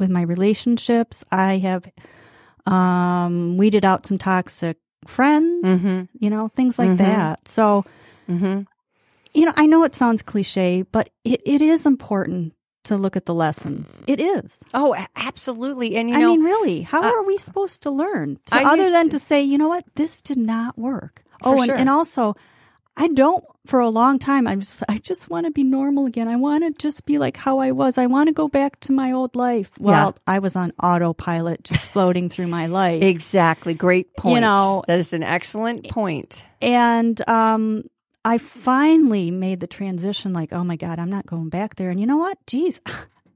[0.00, 1.24] with my relationships.
[1.30, 1.84] I have,
[2.66, 5.84] um, weeded out some toxic friends,
[6.18, 7.46] you know, things like that.
[7.48, 7.84] So,
[8.28, 8.62] Mm-hmm.
[9.32, 12.52] you know, I know it sounds cliche, but it, it is important
[12.84, 14.02] to look at the lessons.
[14.06, 14.60] It is.
[14.74, 15.96] Oh, absolutely.
[15.96, 18.38] And you I know, mean, really, how uh, are we supposed to learn?
[18.46, 21.22] To, other than to- to say, you know what, this did not work.
[21.42, 21.76] For oh, and, sure.
[21.76, 22.36] and also,
[22.96, 23.44] I don't.
[23.66, 26.26] For a long time, I'm just, I just want to be normal again.
[26.26, 27.98] I want to just be like how I was.
[27.98, 29.70] I want to go back to my old life.
[29.78, 33.74] Well, I was on autopilot, just floating through my life, exactly.
[33.74, 34.36] Great point.
[34.36, 36.46] You know- that is an excellent point.
[36.62, 37.84] and um,
[38.24, 40.32] I finally made the transition.
[40.32, 41.90] Like, oh my god, I'm not going back there.
[41.90, 42.38] And you know what?
[42.46, 42.80] Geez,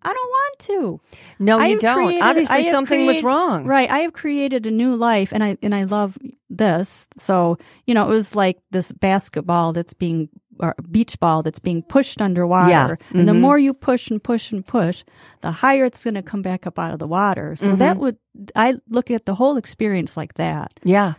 [0.04, 1.00] I don't want to.
[1.38, 1.94] No, I you don't.
[2.06, 3.64] created- Obviously, something was wrong.
[3.64, 3.90] Right.
[3.90, 6.18] I have created a new life and I and I love
[6.50, 7.08] this.
[7.18, 10.28] So, you know, it was like this basketball that's being
[10.60, 12.70] or beach ball that's being pushed underwater.
[12.70, 12.88] Yeah.
[12.88, 13.18] Mm-hmm.
[13.20, 15.02] And the more you push and push and push,
[15.40, 17.56] the higher it's going to come back up out of the water.
[17.56, 18.00] So that Mm-hmm.
[18.02, 18.16] would
[18.54, 20.72] I look at the whole experience like that.
[20.84, 21.14] Yeah.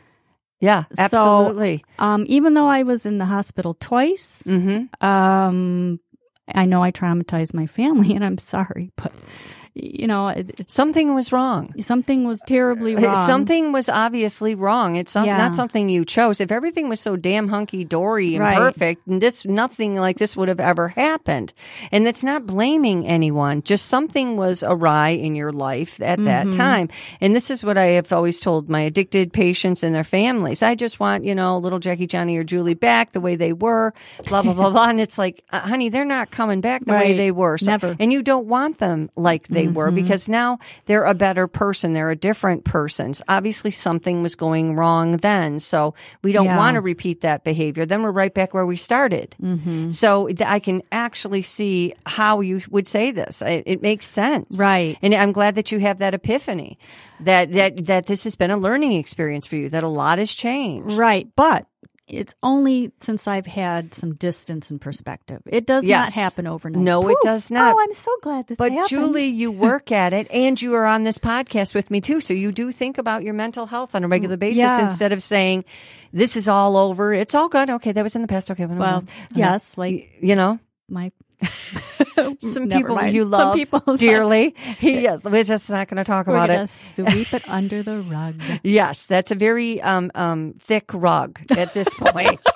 [0.59, 0.83] Yeah.
[0.93, 1.83] So- Absolutely.
[1.99, 4.85] Um even though I was in the hospital twice, mm-hmm.
[5.05, 5.99] um
[6.53, 9.13] I know I traumatized my family and I'm sorry, but
[9.75, 11.73] you know, it, Something was wrong.
[11.79, 13.15] something was terribly wrong.
[13.15, 14.95] Something was obviously wrong.
[14.95, 15.37] It's some, Yeah.
[15.37, 16.39] not something you chose.
[16.41, 18.57] If everything was so damn hunky dory and Right.
[18.57, 21.53] perfect, and this nothing like this would have ever happened.
[21.91, 23.63] And it's not blaming anyone.
[23.63, 26.57] Just something was awry in your life at that Mm-hmm.
[26.57, 26.89] time.
[27.19, 30.61] And this is what I have always told my addicted patients and their families.
[30.61, 33.93] I just want you know little Jackie, Johnny, or Julie back the way they were.
[34.27, 34.83] Blah blah blah blah.
[34.93, 37.57] And it's like, uh, honey, they're not coming back the way they were.
[37.57, 37.95] So- Never.
[37.99, 39.95] and you don't want them like they were Mm-hmm.
[39.95, 41.93] because now they're a better person.
[41.93, 43.13] They're a different person.
[43.27, 45.59] Obviously, something was going wrong then.
[45.59, 46.57] So we don't Yeah.
[46.57, 47.85] want to repeat that behavior.
[47.85, 49.35] Then we're right back where we started.
[49.41, 49.89] Mm-hmm.
[49.91, 53.41] So th- I can actually see how you would say this.
[53.41, 54.57] It, it makes sense.
[54.57, 54.97] Right.
[55.01, 56.77] And I'm glad that you have that epiphany
[57.19, 60.33] that, that, that this has been a learning experience for you, that a lot has
[60.33, 60.95] changed.
[60.97, 61.27] Right.
[61.35, 61.65] But
[62.17, 65.41] it's only since I've had some distance and perspective.
[65.45, 66.15] It does Yes.
[66.15, 66.81] not happen overnight.
[66.83, 67.75] No, it does not.
[67.75, 68.75] Oh, I'm so glad this happened.
[68.75, 68.89] But happened.
[68.89, 72.19] Julie, you work at it and you are on this podcast with me too.
[72.21, 74.81] So you do think about your mental health on a regular basis Yeah.
[74.81, 75.65] instead of saying,
[76.11, 77.13] this is all over.
[77.13, 77.69] It's all good.
[77.69, 77.91] Okay.
[77.91, 78.49] That was in the past.
[78.51, 78.65] Okay.
[78.65, 79.27] well, uh-huh.
[79.35, 81.11] yes, like You know, my
[82.39, 83.15] some Never people mind.
[83.15, 84.55] you Some love people- dearly.
[84.81, 85.23] yes.
[85.23, 86.69] We're just not going to talk we're about it.
[86.69, 88.35] sweep it under the rug.
[88.63, 89.05] Yes.
[89.07, 92.39] That's a very, um, um, thick rug at this point.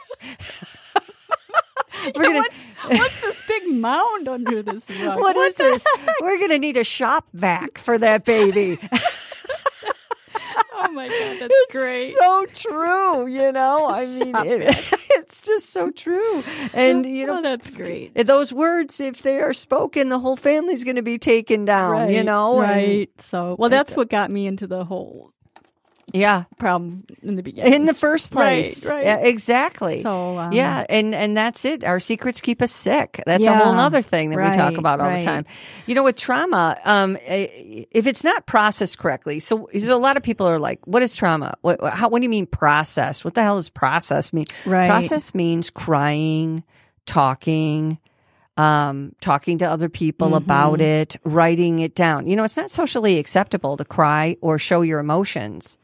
[2.15, 5.19] We're gonna, what's, what's this big mound under this rug?
[5.19, 5.85] what is the this?
[6.21, 8.79] We're going to need a shop vac for that baby.
[10.73, 12.15] oh my god, that's It's great.
[12.19, 13.87] so true, you know.
[13.91, 14.61] I mean, it,
[15.11, 16.43] it's just so true.
[16.73, 18.11] And you know, oh, that's great.
[18.15, 22.09] Eh, those words, if they are spoken, the whole family's going to be taken down.
[22.09, 23.21] You know, and- right?
[23.21, 25.33] So, well, that's what got me into the whole
[26.13, 26.45] yeah.
[26.57, 27.73] problem in the beginning.
[27.73, 29.05] In the first place, Right, right.
[29.05, 30.01] Yeah, exactly.
[30.01, 31.83] So, um, yeah, and and that's it.
[31.83, 33.21] Our secrets keep us sick.
[33.25, 35.45] That's a whole other thing that we talk about all the time.
[35.85, 40.17] You know, with trauma, um, eh, if it's not processed correctly, so, so a lot
[40.17, 41.55] of people are like, "What is trauma?
[41.61, 43.25] What how, what do you mean process?
[43.25, 44.89] What the hell does process mean?" Right.
[44.89, 46.63] Process means crying,
[47.05, 47.99] talking.
[48.55, 52.25] Um, talking to other people about it, writing it down.
[52.25, 55.77] You know, it's not socially acceptable to cry or show your emotions.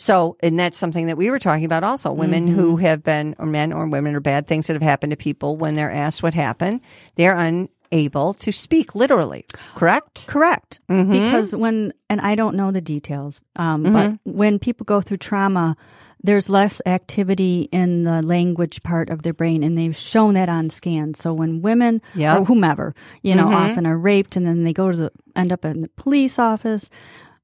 [0.00, 2.10] So, and that's something that we were talking about also.
[2.10, 5.16] Women who have been, or men or women, or bad things that have happened to
[5.16, 6.80] people when they're asked what happened,
[7.16, 9.44] they're unable to speak literally.
[9.74, 10.26] Correct?
[10.26, 10.80] Correct.
[10.88, 11.12] Mm-hmm.
[11.12, 15.76] Because when, and I don't know the details, um, but when people go through trauma,
[16.22, 20.70] there's less activity in the language part of their brain, and they've shown that on
[20.70, 21.18] scans.
[21.18, 22.38] So when women Yep.
[22.40, 25.64] or whomever, you know, often are raped and then they go to the, end up
[25.66, 26.88] in the police office,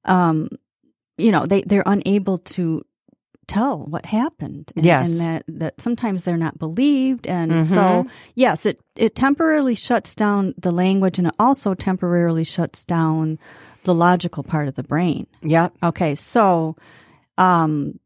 [0.06, 0.48] um,
[1.18, 2.84] you know, they, they're unable to
[3.46, 4.72] tell what happened.
[4.76, 5.18] And, Yes.
[5.18, 7.26] And that, that sometimes they're not believed.
[7.26, 12.84] And so, yes, it, it temporarily shuts down the language and it also temporarily shuts
[12.84, 13.38] down
[13.84, 15.26] the logical part of the brain.
[15.42, 15.74] Yep.
[15.82, 16.14] Okay.
[16.16, 16.76] So,
[17.38, 18.00] um,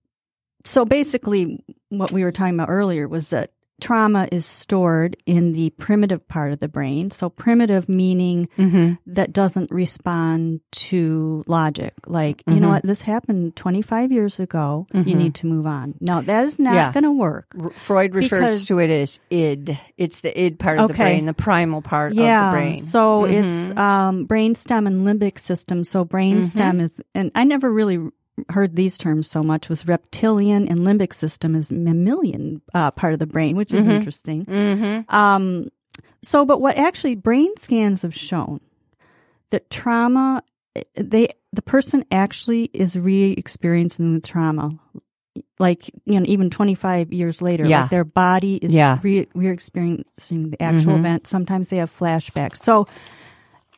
[0.64, 5.70] so basically what we were talking about earlier was that trauma is stored in the
[5.70, 7.10] primitive part of the brain.
[7.10, 8.94] So primitive meaning mm-hmm.
[9.06, 11.94] that doesn't respond to logic.
[12.06, 12.72] Like, you know mm-hmm.
[12.74, 14.86] what, this happened 25 years ago.
[14.92, 15.18] You mm-hmm.
[15.18, 15.94] need to move on.
[16.00, 16.92] No, that is not Yeah.
[16.92, 17.46] going to work.
[17.58, 19.78] R- Freud refers Because- to it as id.
[19.96, 22.48] It's the id part of the brain, the primal part yeah.
[22.48, 22.76] of the brain.
[22.76, 25.84] So it's um, brainstem and limbic system.
[25.84, 27.98] So brainstem is, and I never really
[28.48, 29.68] heard these terms so much.
[29.68, 35.04] Was reptilian and limbic system is mammalian uh, part of the brain, which is interesting.
[35.08, 35.68] Um,
[36.22, 38.60] so, but what actually brain scans have shown
[39.50, 40.42] that trauma,
[40.94, 44.70] they the person actually is re-experiencing the trauma.
[45.58, 47.82] Like you know, even twenty five years later, Yeah.
[47.82, 48.98] like their body is Yeah.
[49.02, 51.26] re- re-experiencing the actual event.
[51.26, 52.56] Sometimes they have flashbacks.
[52.58, 52.86] So,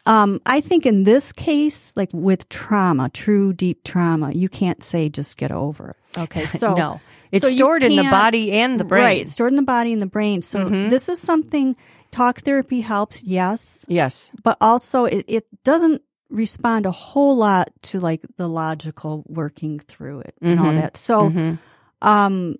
[0.06, 5.08] um, I think in this case, like with trauma, true deep trauma, you can't say
[5.08, 6.20] just get over it.
[6.20, 7.00] Okay, so no.
[7.30, 9.04] It's so stored in the body and the brain.
[9.04, 10.42] Right, it's stored in the body and the brain.
[10.42, 11.76] So this is something.
[12.10, 14.30] Talk therapy helps, yes, Yes.
[14.44, 20.20] but also it, it doesn't respond a whole lot to like the logical working through
[20.20, 20.98] it and all that.
[20.98, 21.56] So,
[22.02, 22.56] um,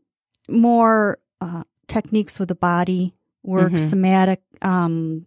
[0.49, 5.27] more uh, techniques with the body work, somatic um,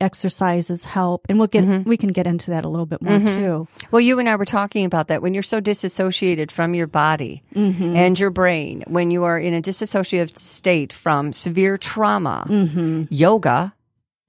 [0.00, 3.68] exercises help, and we'll get we can get into that a little bit more too.
[3.90, 7.42] Well, you and I were talking about that when you're so disassociated from your body
[7.54, 7.96] Mm-hmm.
[7.96, 13.04] and your brain, when you are in a disassociative state from severe trauma, Mm-hmm.
[13.10, 13.74] yoga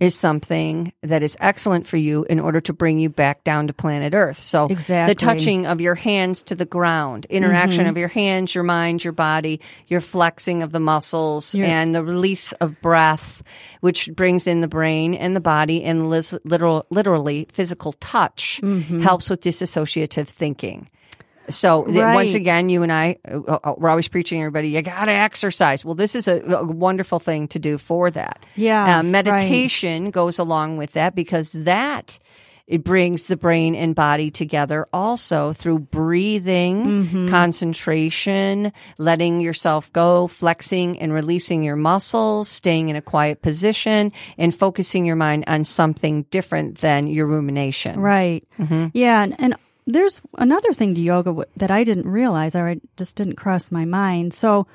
[0.03, 3.73] is something that is excellent for you in order to bring you back down to
[3.73, 4.37] planet Earth.
[4.37, 5.13] So Exactly.
[5.13, 7.89] the touching of your hands to the ground, interaction Mm-hmm.
[7.89, 12.51] of your hands, your mind, your body, your flexing of the muscles, and the release
[12.53, 13.41] of breath,
[13.81, 19.01] which brings in the brain and the body, and literal, literally physical touch Mm-hmm.
[19.01, 20.89] helps with dissociative thinking.
[21.49, 25.05] So th- once again, you and I, uh, uh, we're always preaching everybody, you got
[25.05, 25.83] to exercise.
[25.83, 28.45] Well, this is a, a wonderful thing to do for that.
[28.55, 28.83] Yeah.
[28.83, 29.05] Uh, right.
[29.05, 32.17] meditation goes along with that because that
[32.65, 37.27] it brings the brain and body together also through breathing, Mm-hmm.
[37.29, 44.55] concentration, letting yourself go, flexing and releasing your muscles, staying in a quiet position, and
[44.55, 47.99] focusing your mind on something different than your rumination.
[47.99, 48.47] Right.
[48.57, 48.87] Mm-hmm.
[48.93, 53.15] Yeah, and, and there's another thing to yoga that I didn't realize or it just
[53.15, 54.33] didn't cross my mind.
[54.33, 54.67] So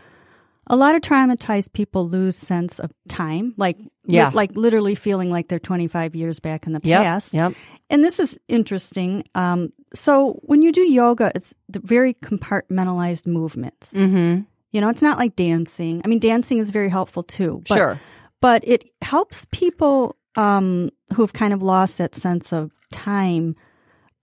[0.66, 4.30] a lot of traumatized people lose sense of time, like Yeah.
[4.34, 7.34] like literally feeling like they're 25 years back in the Yep, past.
[7.34, 7.54] yep.
[7.90, 9.24] And this is interesting.
[9.34, 13.94] Um, so when you do yoga, it's the very compartmentalized movements.
[13.94, 14.42] Mm-hmm.
[14.72, 16.02] You know, it's not like dancing.
[16.04, 17.62] I mean, dancing is very helpful too.
[17.68, 18.00] But, Sure.
[18.42, 23.56] But it helps people um, who have kind of lost that sense of time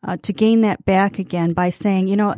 [0.05, 2.35] uh, to gain that back again by saying, you know,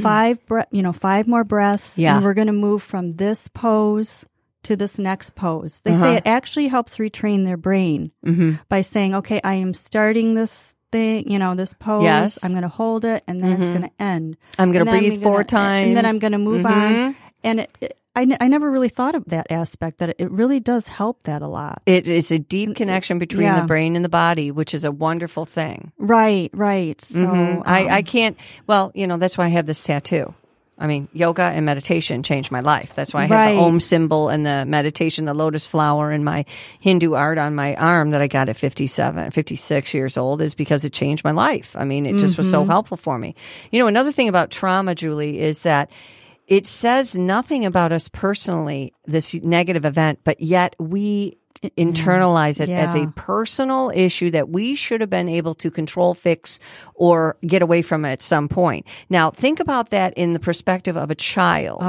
[0.00, 1.98] five bre- you know, five more breaths.
[1.98, 2.16] Yeah.
[2.16, 4.24] And we're going to move from this pose
[4.64, 5.82] to this next pose.
[5.82, 6.16] They say uh-huh.
[6.16, 8.54] it actually helps retrain their brain mm-hmm.
[8.68, 12.04] by saying, okay, I am starting this thing, you know, this pose.
[12.04, 12.44] Yes.
[12.44, 13.78] I'm going to hold it and then it's mm-hmm.
[13.78, 14.36] going to end.
[14.58, 17.04] I'm And then breathe four gonna- And then I'm going to move mm-hmm.
[17.04, 17.16] on.
[17.42, 20.58] And it, it- I, n- I never really thought of that aspect that it really
[20.58, 21.80] does help that a lot.
[21.86, 23.60] It is a deep connection between Yeah.
[23.60, 25.92] the brain and the body, which is a wonderful thing.
[25.96, 27.00] Right, right.
[27.00, 27.62] So Mhm.
[27.64, 28.36] I, um, I can't,
[28.66, 30.34] well, you know, that's why I have this tattoo.
[30.76, 32.94] I mean, yoga and meditation changed my life.
[32.94, 33.54] That's why I have Right.
[33.54, 36.46] the Om symbol and the meditation, the lotus flower, and my
[36.80, 40.86] Hindu art on my arm that I got at 57, 56 years old is because
[40.86, 41.76] it changed my life.
[41.78, 43.34] I mean, it just was so helpful for me.
[43.70, 45.90] You know, another thing about trauma, Julie, is that
[46.50, 51.38] it says nothing about us personally, this negative event, but yet we
[51.76, 56.58] internalize it as a personal issue that we should have been able to control, fix,
[56.94, 58.86] or get away from at some point.
[59.08, 61.82] Now, think about that in the perspective of a child.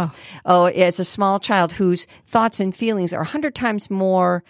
[0.45, 4.43] Oh, as a small child whose thoughts and feelings are a hundred times more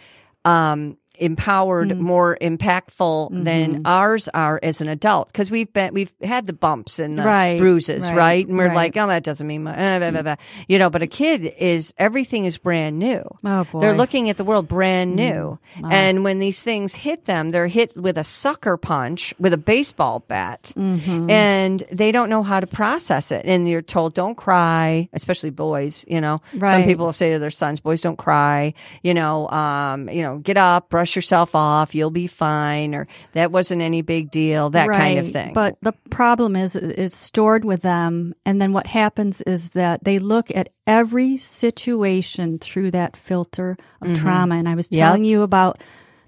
[0.44, 2.00] um, empowered, Mm.
[2.00, 3.44] more impactful Mm-hmm.
[3.44, 7.24] than ours are as an adult because we've been we've had the bumps and the
[7.24, 8.16] Right, bruises, right?
[8.16, 8.76] right, And we're right.
[8.76, 10.36] like, oh, that doesn't mean much, eh, blah, blah, blah.
[10.68, 10.90] you know.
[10.90, 13.22] But a kid is everything is brand new.
[13.44, 15.60] Oh, boy, They're looking at the world brand new,
[15.90, 20.20] and when these things hit them, they're hit with a sucker punch with a baseball
[20.28, 23.46] bat, and they don't know how to process it.
[23.46, 26.06] And you're told, don't cry, especially boys.
[26.08, 30.10] You know, some people will say to their sons, "Boys, don't cry." You know, um,
[30.10, 34.32] you know, get up, brush yourself off, you'll be fine, or that wasn't any big
[34.32, 35.54] deal, that kind of thing.
[35.54, 40.20] But the problem is, it's stored with them, and then what happens is that they
[40.20, 44.56] look at every situation through that filter of trauma.
[44.56, 44.98] And I was Mm-hmm.
[44.98, 45.08] Yep.
[45.08, 45.82] telling you about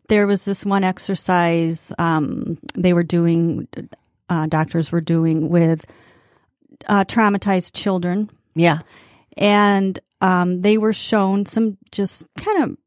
[0.10, 3.68] there was this one exercise um, they were doing,
[4.30, 5.86] uh, doctors were doing with
[6.88, 8.80] uh, traumatized children, yeah,
[9.38, 12.78] and um, they were shown some just kind of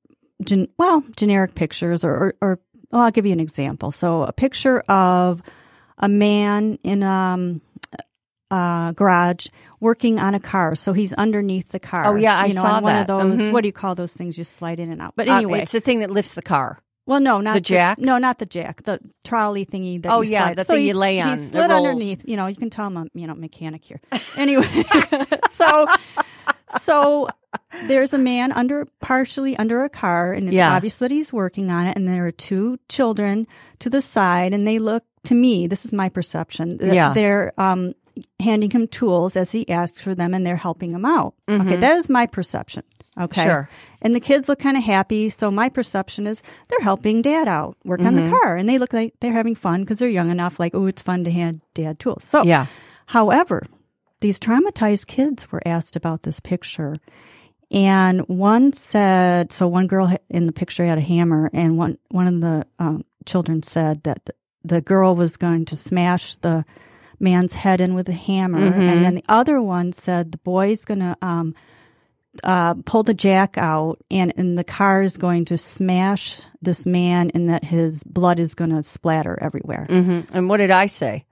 [0.45, 2.61] gen- well generic pictures or, or, or
[2.91, 3.93] well, I'll give you an example.
[3.93, 5.43] So a picture of
[5.99, 7.61] a man in um,
[8.51, 9.49] a garage
[9.81, 10.75] working on a car.
[10.77, 12.07] So he's underneath the car.
[12.07, 13.13] Oh, yeah, I you know, saw on one of that.
[13.13, 13.41] those.
[13.41, 13.53] Mhm.
[13.53, 14.39] What do you call those things?
[14.39, 15.15] You slide in and out.
[15.17, 16.79] But Uh, anyway, it's the thing that lifts the car.
[17.07, 17.99] well, no, not the jack?
[17.99, 18.83] no, not the jack.
[18.85, 20.01] The trolley thingy.
[20.03, 20.59] That Oh, you yeah, slide.
[20.59, 22.23] the so thing you lay on, He slid underneath.
[22.27, 24.01] You know, you can tell I'm a you know mechanic here.
[24.37, 24.65] Anyway,
[25.51, 25.87] so
[26.69, 27.29] so
[27.87, 30.75] there's a man under partially under a car, and it's Yeah.
[30.75, 31.97] obvious that he's working on it.
[31.97, 33.47] And there are two children
[33.81, 35.67] to the side, and they look to me.
[35.67, 36.77] This is my perception.
[36.79, 37.13] that Yeah.
[37.13, 37.95] they're um,
[38.41, 41.35] handing him tools as he asks for them, and they're helping him out.
[41.49, 42.83] Okay, that is my perception.
[43.19, 43.41] Okay.
[43.41, 43.49] Mm-hmm.
[43.51, 43.69] Sure.
[44.03, 45.31] And the kids look kind of happy.
[45.31, 48.31] So my perception is they're helping dad out, work on Mm-hmm.
[48.31, 48.57] the car.
[48.57, 51.25] And they look like they're having fun because they're young enough, like, oh, it's fun
[51.25, 52.25] to hand dad tools.
[52.25, 52.67] So, Yeah.
[53.07, 53.67] however,
[54.21, 56.97] these traumatized kids were asked about this picture.
[57.71, 62.27] And one said, so one girl in the picture had a hammer, and one, one
[62.29, 66.65] of the um, children said that the, the girl was going to smash the
[67.19, 68.59] man's head in with a hammer.
[68.91, 71.55] And then the other one said the boy's going to um,
[72.45, 77.31] uh, pull the jack out, and, and the car is going to smash this man,
[77.35, 79.87] and that his blood is going to splatter everywhere.
[79.89, 81.25] hmm And what did I say?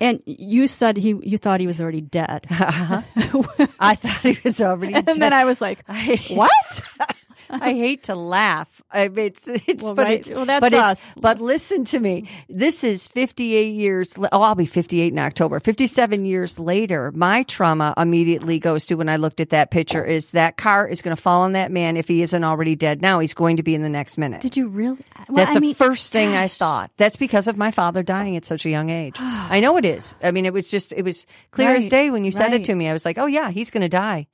[0.00, 2.46] And you said he, you thought he was already dead.
[2.60, 3.02] Uh-huh.
[3.80, 5.08] I thought he was already dead.
[5.08, 5.84] and then I was like,
[6.30, 6.82] what?
[7.60, 8.80] I hate to laugh.
[8.92, 10.20] I mean, it's it's Well, but right.
[10.20, 11.12] it's Well, that's but us.
[11.16, 12.28] but listen to me.
[12.48, 14.16] This is 58 years.
[14.32, 15.58] Oh, I'll be 58 in October.
[15.60, 20.30] 57 years later, my trauma immediately goes to when I looked at that picture is
[20.32, 23.02] that car is going to fall on that man if he isn't already dead.
[23.02, 24.40] Now he's going to be in the next minute.
[24.40, 24.98] did you really?
[25.28, 26.90] Well, That's I the mean, first thing I thought.
[26.96, 29.16] That's because of my father dying at such a young age.
[29.20, 30.14] I know it is.
[30.22, 32.74] I mean, it was just, it was clear as day when you said it to
[32.74, 32.88] me.
[32.88, 34.26] I was like, oh, yeah, he's going to die.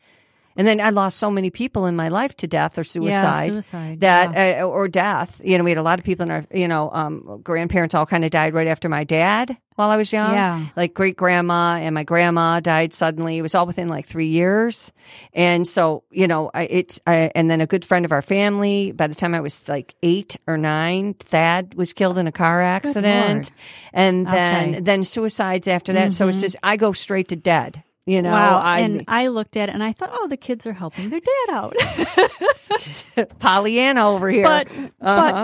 [0.56, 3.52] And then I lost so many people in my life to death or suicide.
[3.52, 5.40] suicide, That, uh, or death.
[5.44, 8.06] You know, we had a lot of people in our, you know, um, grandparents all
[8.06, 10.32] kind of died right after my dad while I was young.
[10.32, 10.66] Yeah.
[10.74, 13.36] Like great grandma and my grandma died suddenly.
[13.36, 14.92] It was all within like three years.
[15.34, 18.92] And so, you know, I, it's, I, and then a good friend of our family,
[18.92, 22.62] by the time I was like eight or nine, Thad was killed in a car
[22.62, 23.50] accident.
[23.92, 24.80] And then, Okay.
[24.80, 26.14] then suicides after that.
[26.14, 27.82] So it's just, I go straight to dead.
[28.08, 28.60] You know, wow.
[28.60, 31.18] I, and I looked at it and I thought, oh, the kids are helping their
[31.20, 31.74] dad out.
[33.40, 34.44] Pollyanna over here.
[34.44, 34.88] but Uh-huh.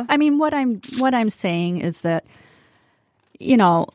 [0.05, 2.25] but I mean, what I'm what I'm saying is that
[3.41, 3.89] you know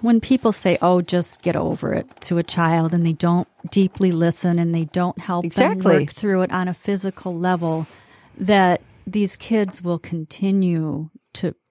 [0.00, 4.12] when people say, "Oh, just get over it" to a child, and they don't deeply
[4.12, 5.82] listen and they don't help Exactly.
[5.82, 7.86] them work through it on a physical level,
[8.38, 11.08] that these kids will continue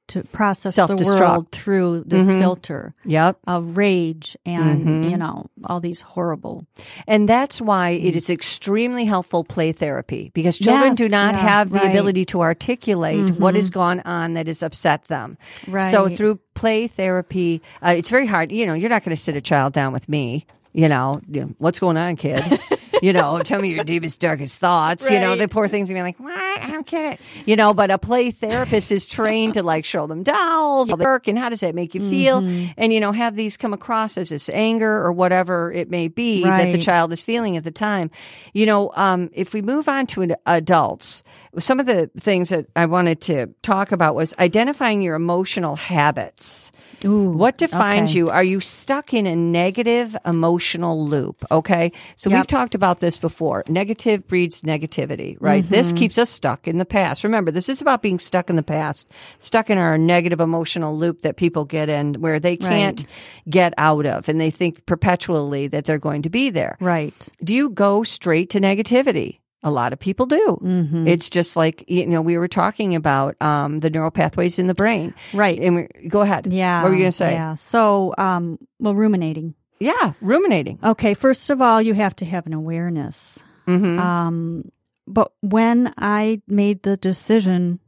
[0.07, 3.37] to process the world through this filter yep.
[3.47, 6.65] of rage and you know all these horrible
[7.07, 11.41] And that's why it is extremely helpful play therapy because children Yes, do not yeah,
[11.41, 11.83] have the right.
[11.83, 11.91] Mm-hmm.
[11.91, 15.37] ability to articulate what has gone on that has upset them.
[15.67, 15.91] right.
[15.91, 18.51] So through play therapy, uh, it's very hard.
[18.51, 20.45] You know, you're not going to sit a child down with me.
[20.73, 22.43] You know, you know, what's going on, kid?
[23.05, 25.09] you know, tell me your deepest, darkest thoughts.
[25.09, 25.39] You know, Right.
[25.39, 26.35] the poor things gonna be like, what?
[26.35, 27.19] I don't get it.
[27.45, 31.37] You know, but a play therapist is trained to like show them dolls, work, and
[31.37, 32.41] how does that make you feel?
[32.41, 32.71] Mm-hmm.
[32.77, 36.43] And, you know, have these come across as this anger or whatever it may be
[36.43, 38.09] that the child is feeling at the time.
[38.53, 41.21] You know, um, if we move on to an, adults,
[41.59, 46.71] some of the things that I wanted to talk about was identifying your emotional habits.
[47.05, 48.17] Ooh, What defines okay.
[48.17, 48.29] you?
[48.29, 51.43] Are you stuck in a negative emotional loop?
[51.51, 51.91] Okay.
[52.15, 53.63] So we've talked about this before.
[53.67, 55.67] Negative breeds negativity, right?
[55.67, 55.97] This Mm-hmm.
[55.97, 57.23] keeps us stuck in the past.
[57.23, 61.21] Remember, this is about being stuck in the past, stuck in our negative emotional loop
[61.21, 63.05] that people get in where they can't
[63.49, 66.75] get out of and they think perpetually that they're going to be there.
[66.79, 67.13] Right.
[67.43, 69.39] Do you go straight to negativity?
[69.65, 70.59] A lot of people do.
[70.61, 71.07] Mm-hmm.
[71.07, 74.75] It's just like, you know, we were talking about um, the neural pathways in the
[74.75, 75.15] brain.
[75.33, 75.59] Right.
[75.59, 76.53] And we, go ahead.
[76.53, 76.83] Yeah.
[76.83, 77.33] What were you going to say?
[77.33, 77.55] Yeah.
[77.55, 79.55] So, um, well, ruminating.
[79.79, 80.77] Yeah, ruminating.
[80.83, 81.15] Okay.
[81.15, 83.43] First of all, you have to have an awareness.
[83.67, 83.99] Mm-hmm.
[83.99, 84.71] Um,
[85.07, 87.79] but when I made the decision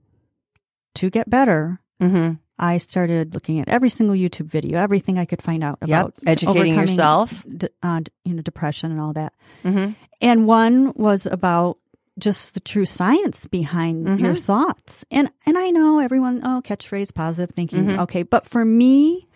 [0.95, 2.33] to get better, mm-hmm.
[2.59, 5.89] I started looking at every single YouTube video, everything I could find out Yep.
[5.89, 7.45] about Educating yourself.
[7.83, 9.33] uh, you know, depression and all that.
[9.63, 9.91] Mm-hmm.
[10.21, 11.77] And one was about
[12.17, 14.25] just the true science behind Mm-hmm.
[14.25, 15.05] your thoughts.
[15.11, 17.85] And and I know everyone, oh, catchlife, positive thinking.
[17.85, 17.99] Mm-hmm.
[18.01, 18.23] Okay.
[18.23, 19.27] But for me,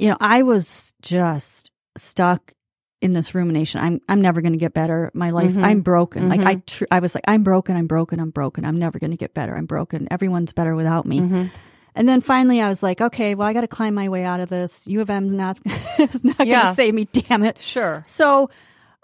[0.00, 2.52] you know, I was just stuck
[3.00, 3.80] in this rumination.
[3.80, 5.12] I'm I'm never going to get better.
[5.14, 5.64] My life, Mm-hmm.
[5.64, 6.28] I'm broken.
[6.28, 8.64] Like I tr- I was like, I'm broken, I'm broken, I'm broken.
[8.64, 9.54] I'm never going to get better.
[9.56, 10.08] I'm broken.
[10.10, 11.20] Everyone's better without me.
[11.20, 11.44] Mm-hmm.
[11.98, 14.38] And then finally, I was like, okay, well, I got to climb my way out
[14.40, 14.86] of this.
[14.86, 15.58] U of M not
[15.98, 17.04] is not going to save me.
[17.06, 17.60] Damn it.
[17.60, 18.00] Sure.
[18.06, 18.48] So,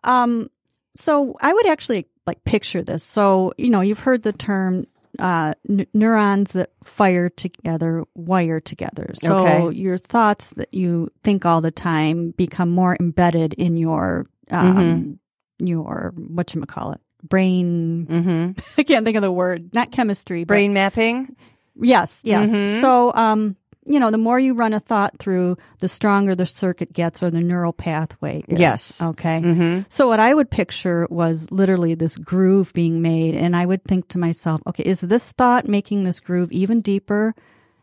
[0.04, 0.48] um,
[0.94, 3.02] so I would actually like picture this.
[3.02, 4.86] So, you know, you've heard the term
[5.18, 9.10] uh, n- neurons that fire together wire together.
[9.14, 9.76] So Okay.
[9.76, 15.18] your thoughts that you think all the time become more embedded in your um,
[15.58, 18.06] your what you call it brain.
[18.08, 18.60] Mm-hmm.
[18.78, 19.74] I can't think of the word.
[19.74, 20.44] Not chemistry.
[20.44, 21.36] but- Brain mapping.
[21.80, 22.50] Yes, yes.
[22.50, 22.80] Mhm.
[22.80, 23.56] So, um,
[23.86, 27.30] you know, the more you run a thought through, the stronger the circuit gets or
[27.30, 28.42] the neural pathway.
[28.48, 28.58] is.
[28.58, 29.02] Yes.
[29.02, 29.40] Okay.
[29.44, 29.80] Mm-hmm.
[29.90, 34.08] So what I would picture was literally this groove being made, and I would think
[34.08, 37.34] to myself, okay, is this thought making this groove even deeper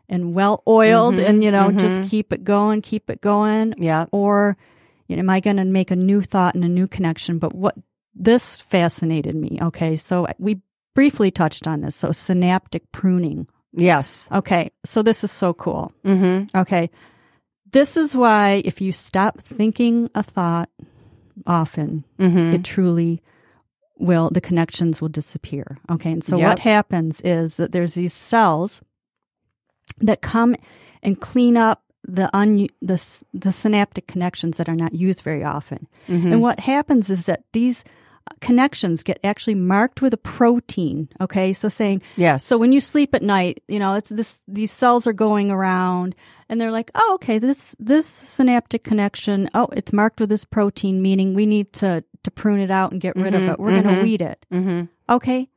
[0.08, 1.24] and well oiled, Mm-hmm.
[1.26, 4.06] and you know, just keep it going, keep it going, Yeah.
[4.10, 4.56] or
[5.06, 7.38] you know, am I going to make a new thought and a new connection?
[7.38, 7.76] But what
[8.14, 9.58] this fascinated me.
[9.62, 10.60] Okay, so we
[10.94, 11.94] briefly touched on this.
[11.94, 13.46] So synaptic pruning.
[13.74, 14.28] Yes.
[14.30, 15.92] Okay, so this is so cool.
[16.04, 16.56] Mm-hmm.
[16.58, 16.90] Okay,
[17.72, 20.68] this is why if you stop thinking a thought
[21.46, 22.54] often, Mm-hmm.
[22.54, 23.22] it truly
[23.98, 25.78] will, the connections will disappear.
[25.90, 26.48] Okay, and so Yep.
[26.48, 28.82] what happens is that there's these cells
[30.00, 30.54] that come
[31.02, 33.00] and clean up the un the
[33.32, 35.86] the synaptic connections that are not used very often.
[36.08, 36.32] Mm-hmm.
[36.32, 37.84] And what happens is that these
[38.40, 41.08] connections get actually marked with a protein.
[41.20, 42.44] Okay, so saying Yes.
[42.44, 46.14] so when you sleep at night, you know, it's this these cells are going around
[46.48, 51.00] and they're like, "Oh, okay, this this synaptic connection, oh, it's marked with this protein
[51.02, 53.58] meaning we need to to prune it out and get rid of it.
[53.58, 54.84] We're going to weed it." Mm-hmm.
[55.12, 55.48] Okay?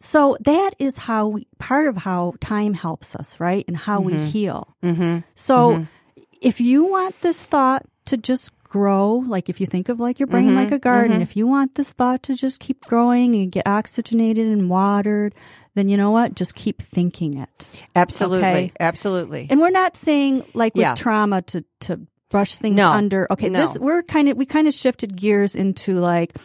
[0.00, 3.64] So that is how we part of how time helps us, right?
[3.66, 4.76] And how we heal.
[4.82, 5.18] Mm-hmm.
[5.34, 5.86] So
[6.40, 10.26] if you want this thought to just grow, like if you think of like your
[10.26, 11.22] brain like mm-hmm, a garden, mm-hmm.
[11.22, 15.34] if you want this thought to just keep growing and get oxygenated and watered,
[15.74, 16.34] then you know what?
[16.34, 17.68] Just keep thinking it.
[17.94, 18.48] Absolutely.
[18.48, 18.72] Okay.
[18.80, 19.46] Absolutely.
[19.48, 20.94] And we're not saying like with Yeah.
[20.94, 22.00] trauma to to
[22.30, 22.90] brush things No.
[22.90, 23.26] under.
[23.30, 23.66] Okay, No.
[23.66, 26.36] this we're kind of we kind of shifted gears into like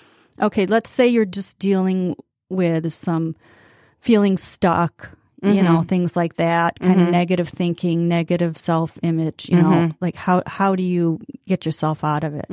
[0.42, 2.16] okay, let's say you're just dealing
[2.50, 3.36] with some
[4.00, 5.12] feeling stuck,
[5.44, 5.64] you Mm-hmm.
[5.66, 9.92] know, things like that, kind of negative thinking, negative self-image, you know, Mm-hmm.
[10.00, 12.46] like how how do you get yourself out of it?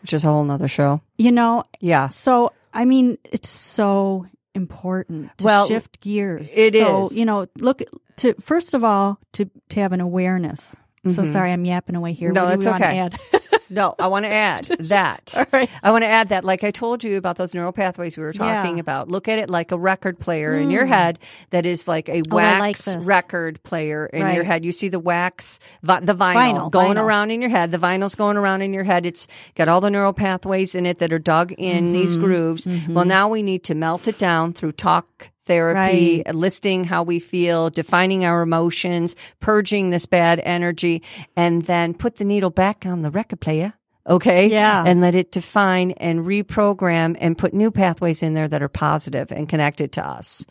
[0.00, 1.00] Which is a whole nother show.
[1.18, 2.08] You know, Yeah.
[2.08, 4.24] so I mean, it's so
[4.54, 6.56] important to Well, shift gears.
[6.56, 7.18] it so, is.
[7.18, 7.82] You know, look
[8.16, 10.74] to first of all to to have an awareness.
[11.06, 11.26] So Mhm.
[11.28, 12.32] sorry, I'm yapping away here.
[12.32, 13.10] No, What that's okay.
[13.72, 15.32] No, I want to add that.
[15.36, 15.68] All right.
[15.82, 18.32] I want to add that, like I told you about those neural pathways we were
[18.32, 18.80] talking Yeah.
[18.80, 19.08] about.
[19.08, 21.18] Look at it like a record player in your head
[21.50, 24.64] that is like a Oh, I like wax record player in your head.
[24.64, 27.02] You see the wax, vi- the vinyl, Vinyl, going vinyl.
[27.04, 27.70] around in your head.
[27.70, 29.06] The vinyl's going around in your head.
[29.06, 32.24] It's got all the neural pathways in it that are dug in these Mm-hmm.
[32.24, 32.68] grooves.
[32.88, 36.34] Well, now we need to melt it down through talk therapy, Right.
[36.34, 41.02] listing how we feel, defining our emotions, purging this bad energy,
[41.36, 43.61] and then put the needle back on the record player.
[44.08, 44.48] Okay.
[44.48, 44.82] Yeah.
[44.84, 49.30] And let it define and reprogram and put new pathways in there that are positive
[49.30, 50.44] and connected to us.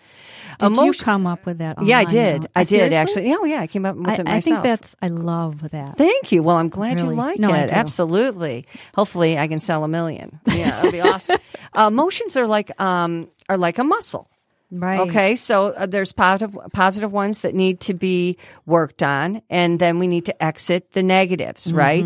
[0.59, 1.81] Did you come up with that?
[1.83, 2.43] yeah, I did.
[2.43, 2.47] though?
[2.55, 2.95] I Uh, did seriously?
[2.97, 3.33] actually.
[3.33, 3.61] Oh, yeah.
[3.61, 4.95] I came up with I, it I think that's.
[5.01, 5.97] I love that.
[5.97, 6.43] Thank you.
[6.43, 7.73] Well, I'm glad you like No, it.
[7.73, 8.67] Absolutely.
[8.95, 10.39] Hopefully, I can sell a million.
[10.51, 11.39] Yeah, that'll be awesome.
[11.73, 14.29] Uh, emotions are like um, are like a muscle.
[14.69, 14.99] Right.
[15.01, 19.97] Okay, so uh, there's positive positive ones that need to be worked on, and then
[19.99, 22.05] we need to exit the negatives, right?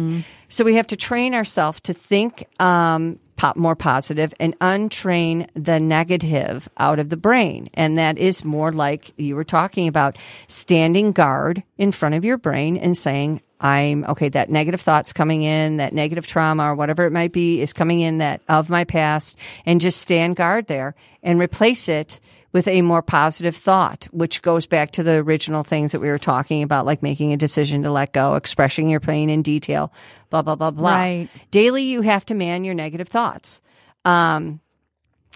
[0.56, 5.82] So we have to train ourselves to think um, po- more positive and untrain the
[5.82, 11.12] negative out of the brain, and that is more like you were talking about standing
[11.12, 13.42] guard in front of your brain and saying.
[13.60, 14.28] I'm okay.
[14.30, 18.02] That negative thoughts coming in, that negative trauma or whatever it might be is coming
[18.02, 20.94] in that of my past and just stand guard there
[21.24, 22.20] and replace it
[22.56, 26.18] with a more positive thought, which goes back to the original things that we were
[26.18, 29.92] talking about, like making a decision to let go, expressing your pain in detail,
[30.30, 30.90] blah, blah, blah, blah.
[30.96, 31.28] Right.
[31.52, 33.62] Daily, you have to man your negative thoughts.
[34.06, 34.62] Um,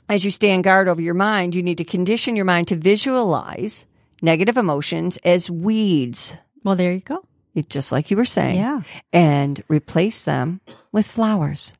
[0.07, 3.85] as you stand guard over your mind, you need to condition your mind to visualize
[4.21, 7.25] negative emotions as weeds, Well, there you go.
[7.53, 8.83] It- just like you were saying, Yeah.
[9.11, 10.61] and replace them
[10.93, 11.73] with flowers.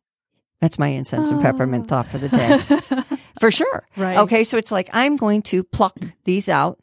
[0.60, 2.60] That's my incense and peppermint thought for the day.
[3.40, 3.88] for sure.
[3.96, 4.18] Right.
[4.20, 4.44] Okay.
[4.44, 6.80] So it's like, I'm going to pluck these out,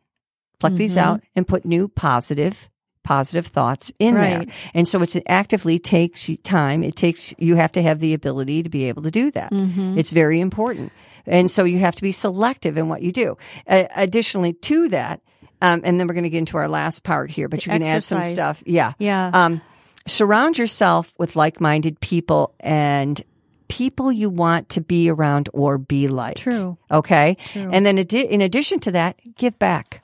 [0.59, 1.09] pluck these Mm-hmm.
[1.09, 2.69] out and put new positive,
[3.05, 4.47] positive thoughts in there.
[4.75, 6.83] And so it's, it actively takes time.
[6.83, 9.53] It takes, you have to have the ability to be able to do that.
[9.53, 9.99] Mm-hmm.
[9.99, 10.93] It's very important.
[11.27, 13.37] And so you have to be selective in what you do.
[13.67, 15.21] Uh, additionally to that,
[15.61, 17.83] um, and then we're going to get into our last part here, but you can
[17.83, 18.63] add some stuff.
[18.67, 18.93] Yeah.
[18.99, 19.31] Yeah.
[19.33, 19.61] Um,
[20.07, 23.21] surround yourself with like-minded people and
[23.69, 26.37] people you want to be around or be like.
[26.37, 26.77] True.
[26.91, 27.37] Okay.
[27.47, 27.71] True.
[27.73, 30.03] And then adi- in addition to that, give back.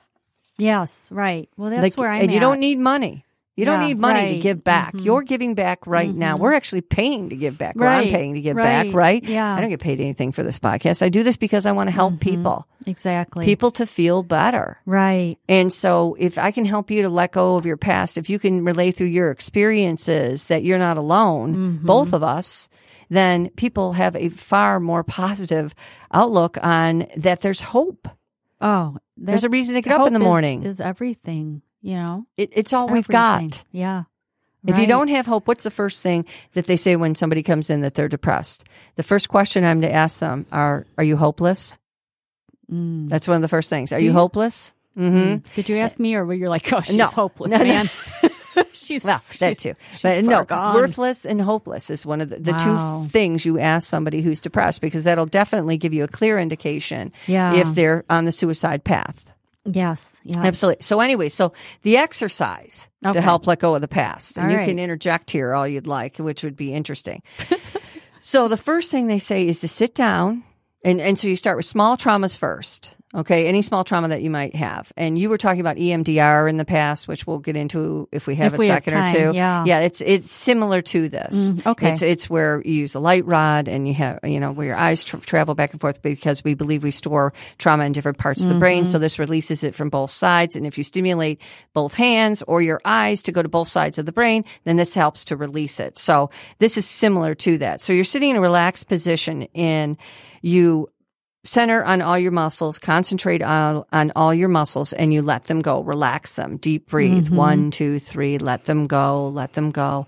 [0.59, 1.09] Yes.
[1.11, 1.49] Right.
[1.57, 2.41] Well, that's Like, where I'm and you at.
[2.41, 3.25] don't need money.
[3.55, 4.33] You don't need money to right.
[4.33, 4.41] Mm-hmm.
[4.41, 4.95] give back.
[4.97, 6.39] You're giving back right now.
[6.39, 7.77] We're actually paying to give back.
[7.77, 9.23] Or I'm paying to give right, back, right?
[9.23, 9.55] yeah.
[9.55, 11.03] I don't get paid anything for this podcast.
[11.03, 13.45] I do this because I want to help people, exactly.
[13.45, 14.79] people to feel better.
[14.87, 15.37] Right.
[15.51, 18.39] And so, if I can help you to let go of your past, if you
[18.39, 21.87] can relay through your experiences that you're not alone, Mm-hmm.
[21.87, 22.71] both of us,
[23.13, 25.75] then people have a far more positive
[26.13, 28.09] outlook on that there's hope.
[28.61, 30.63] Oh, There's a reason to get up in the morning.
[30.65, 31.63] Is, everything.
[31.81, 32.27] You know.
[32.37, 33.65] It, it's all we've got.
[33.73, 34.05] Yeah.
[34.65, 37.69] If you don't have hope, what's the first thing that they say when somebody comes
[37.69, 38.65] in that they're depressed?
[38.95, 41.79] The first question I'm to ask them are, "Are you hopeless?"
[42.71, 43.09] Mm.
[43.09, 43.93] That's one of the first things.
[43.93, 44.73] Are you you- hopeless?
[44.97, 45.39] Mm-hmm.
[45.55, 47.07] Did you ask me, or were you like, oh, she's No.
[47.07, 47.83] hopeless, No, no.
[48.73, 49.75] she's Well, that she's- too.
[50.03, 50.75] But no, gone.
[50.75, 53.03] worthless and hopeless is one of the, the Wow.
[53.05, 57.13] two things you ask somebody who's depressed because that'll definitely give you a clear indication
[57.27, 57.55] Yeah.
[57.55, 59.25] if they're on the suicide path.
[59.65, 60.21] Yes.
[60.25, 60.43] Yeah.
[60.43, 60.83] Absolutely.
[60.83, 63.13] So anyway, so the exercise Okay.
[63.13, 64.69] to help let go of the past, and All you right.
[64.69, 67.23] can interject here all you'd like, which would be interesting.
[68.21, 70.43] so the first thing they say is to sit down,
[70.85, 72.95] and and so you start with small traumas first.
[73.15, 76.57] Okay, any small trauma that you might have, and you were talking about EMDR in
[76.57, 79.15] the past, which we'll get into if we have If a we have second time,
[79.15, 79.37] or two.
[79.37, 79.65] yeah.
[79.67, 81.53] yeah, it's it's similar to this.
[81.53, 81.91] Mm, okay.
[81.91, 84.77] it's it's where you use a light rod, and you have you know where your
[84.77, 88.43] eyes tra- travel back and forth because we believe we store trauma in different parts
[88.43, 88.85] of the brain.
[88.85, 88.93] Mm-hmm.
[88.93, 91.39] So this releases it from both sides, and if you stimulate
[91.75, 94.95] both hands or your eyes to go to both sides of the brain, then this
[94.95, 95.99] helps to release it.
[95.99, 97.83] So this is similar to that.
[97.83, 99.99] So you're sitting in a relaxed position, and
[100.41, 100.89] you
[101.45, 105.61] center on all your muscles, concentrate on, on all your muscles, and you let them
[105.61, 105.80] go.
[105.80, 106.57] Relax them.
[106.57, 107.26] Deep breathe.
[107.26, 107.36] Mm-hmm.
[107.36, 108.38] One, two, three.
[108.38, 109.28] Let them go.
[109.28, 110.07] Let them go.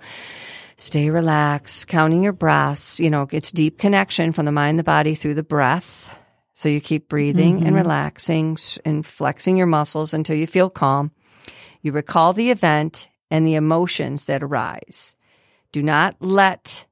[0.77, 2.99] Stay relaxed, counting your breaths.
[2.99, 6.11] You know, it's deep connection from the mind, the body through the breath.
[6.55, 7.77] So you keep breathing and mm-hmm.
[7.77, 11.11] relaxing and flexing your muscles until you feel calm.
[11.83, 15.17] You recall the event and the emotions that arise.
[15.73, 16.87] Do not let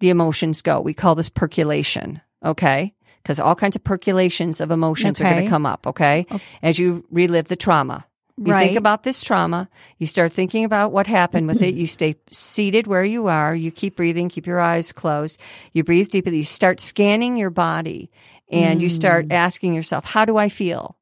[0.00, 0.80] the emotions go.
[0.80, 2.22] We call this percolation.
[2.44, 2.94] Okay.
[3.22, 5.86] Because all kinds of percolations of emotions are going to come up.
[5.86, 6.26] Okay.
[6.62, 8.04] As you relive the trauma.
[8.38, 9.68] You think about this trauma.
[9.98, 11.74] You start thinking about what happened with it.
[11.82, 13.54] You stay seated where you are.
[13.54, 14.28] You keep breathing.
[14.28, 15.38] Keep your eyes closed.
[15.72, 16.36] You breathe deeply.
[16.38, 18.10] You start scanning your body
[18.50, 19.32] and you start mm.
[19.32, 20.96] asking yourself, how do I feel?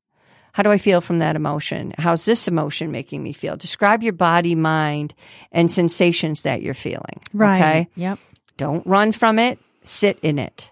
[0.52, 1.94] How do I feel from that emotion?
[1.98, 3.56] How's this emotion making me feel?
[3.56, 5.14] Describe your body, mind,
[5.52, 7.20] and sensations that you're feeling.
[7.32, 7.60] Right.
[7.60, 7.88] Okay.
[7.96, 8.18] Yep.
[8.56, 9.58] Don't run from it.
[9.84, 10.70] Sit in it.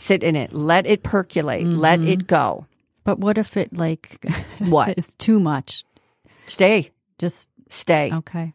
[0.00, 0.52] Sit in it.
[0.52, 1.64] Let it percolate.
[1.66, 2.66] Let it go.
[3.04, 4.24] But what if it like
[4.58, 4.96] What?
[4.96, 5.84] is too much?
[6.46, 6.90] Stay.
[7.18, 8.10] Just Stay.
[8.12, 8.54] okay.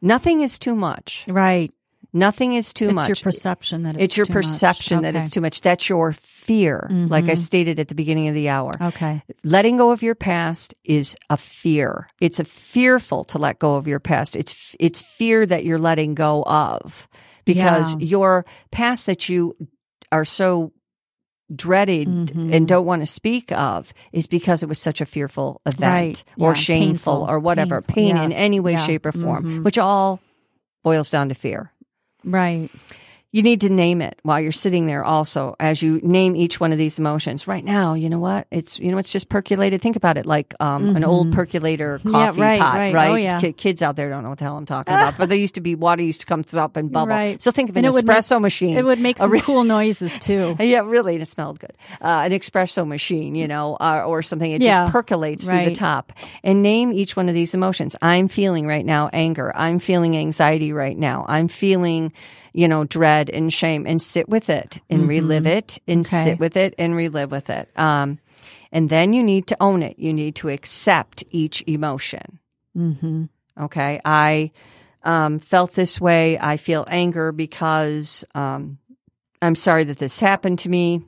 [0.00, 1.24] Nothing is too much.
[1.28, 1.72] Right.
[2.12, 3.08] Nothing is too it's much.
[3.08, 5.18] your perception that it's, It's your perception that Okay.
[5.18, 5.24] Mm-hmm.
[5.26, 5.60] it's too much.
[5.60, 8.72] That's your fear, like I stated at the beginning of the hour.
[8.80, 9.22] Okay.
[9.44, 12.08] Letting go of your past is a fear.
[12.20, 14.36] It's a fearful to let go of your past.
[14.36, 17.06] It's it's fear that you're letting go of
[17.44, 18.06] because Yeah.
[18.06, 19.54] your past that you
[20.10, 20.72] are so
[21.54, 22.52] dreaded Mm-hmm.
[22.52, 26.24] and don't want to speak of is because it was such a fearful event Right.
[26.38, 26.54] or Yeah.
[26.54, 27.26] shameful Painful.
[27.30, 27.94] or whatever Painful.
[27.94, 28.84] pain in any way Yeah.
[28.86, 29.64] shape or form Mhm.
[29.64, 30.20] which all
[30.84, 31.72] boils down to fear
[32.24, 32.68] Right.
[33.30, 36.72] You need to name it while you're sitting there also as you name each one
[36.72, 39.96] of these emotions right now you know what it's you know it's just percolated think
[39.96, 42.08] about it like um, an old percolator Mm-hmm.
[42.08, 42.94] Yeah, coffee right, pot right.
[42.94, 43.40] right, Oh, yeah.
[43.40, 45.56] Ki- kids out there don't know what the hell i'm talking about but there used
[45.56, 47.40] to be water used to come up and bubble Right.
[47.42, 50.16] so think of an would make- espresso machine It would make some re- cool noises
[50.18, 50.56] too.
[50.60, 51.72] yeah, really, and it smelled good.
[52.00, 54.50] Uh, an espresso machine, you know, uh, or something.
[54.50, 56.12] It Yeah, just percolates through the top.
[56.42, 57.94] And name each one of these emotions.
[58.02, 59.52] I'm feeling right now anger.
[59.56, 61.24] I'm feeling anxiety right now.
[61.28, 62.12] I'm feeling,
[62.58, 63.86] you know, dread and shame.
[63.86, 66.16] And sit with it and relive it and Mm-hmm.
[66.16, 66.24] Okay.
[66.24, 67.68] sit with it and relive with it.
[67.78, 68.18] Um,
[68.72, 69.96] and then you need to own it.
[69.96, 72.40] You need to accept each emotion.
[72.76, 73.26] Mm-hmm.
[73.60, 74.00] Okay.
[74.04, 74.50] I
[75.04, 76.36] um, felt this way.
[76.36, 78.78] I feel anger because um,
[79.40, 81.04] I'm sorry that this happened to me.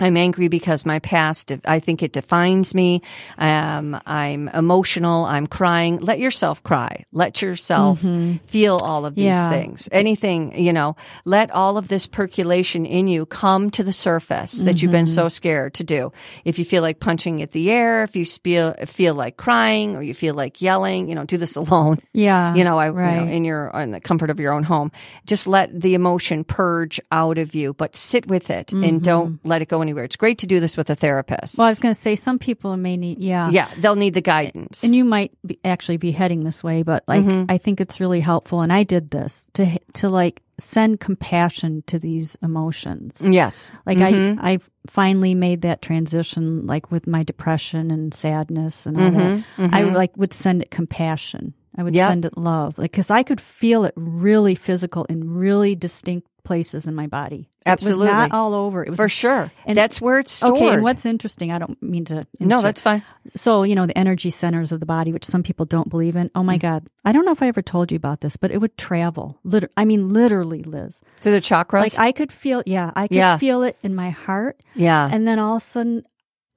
[0.00, 3.02] I'm angry because my past, I think it defines me.
[3.36, 5.24] Um, I'm emotional.
[5.24, 5.98] I'm crying.
[5.98, 7.04] Let yourself cry.
[7.12, 8.36] Let yourself mm-hmm.
[8.46, 9.50] feel all of these Yeah.
[9.50, 9.88] things.
[9.90, 14.82] Anything, you know, let all of this percolation in you come to the surface that
[14.82, 15.28] you've been so mm-hmm.
[15.28, 16.12] scared to do.
[16.44, 20.02] If you feel like punching at the air, if you feel, feel like crying or
[20.02, 22.54] you feel like yelling, you know, do this alone Yeah.
[22.54, 22.92] you know, I, you
[23.26, 24.92] know, in your in the comfort of your own home.
[25.26, 29.48] Just let the emotion purge out of you, but sit with it and don't mm-hmm.
[29.48, 30.04] let it go anywhere.
[30.04, 31.54] It's great to do this with a therapist.
[31.54, 31.60] Mm-hmm.
[31.62, 33.50] well, I was going to say some people may need, yeah.
[33.50, 34.84] yeah, they'll need the guidance.
[34.84, 37.50] And you might be, actually be heading this way, but like Mm-hmm.
[37.50, 41.98] I think it's really helpful, and I did this to to like send compassion to
[41.98, 43.26] these emotions.
[43.28, 44.40] yes, Like Mm-hmm.
[44.40, 44.58] I, I
[44.88, 49.44] finally made that transition, like with my depression and sadness and all that.
[49.58, 51.54] I like would send it compassion.
[51.76, 51.98] I would Mm-hmm.
[51.98, 52.08] Yep.
[52.10, 56.86] send it love, like because I could feel it really physical in really distinct places
[56.86, 57.48] in my body.
[57.66, 58.06] It Absolutely.
[58.06, 58.82] was not all over.
[58.82, 59.52] It was for sure.
[59.66, 60.56] and- that's where it's stored.
[60.56, 62.26] Okay, and what's interesting, I don't mean to.
[62.40, 63.02] no, that's fine.
[63.28, 66.30] So, you know, the energy centers of the body, which some people don't believe in.
[66.34, 66.60] Oh my Mm.
[66.62, 66.86] God.
[67.04, 69.38] I don't know if I ever told you about this, but it would travel.
[69.44, 71.02] Liter- I mean, literally, Liz.
[71.20, 71.80] To the chakras.
[71.82, 73.36] Like I could feel, yeah, I could Yeah.
[73.36, 74.56] feel it in my heart.
[74.74, 76.04] yeah, And then all of a sudden,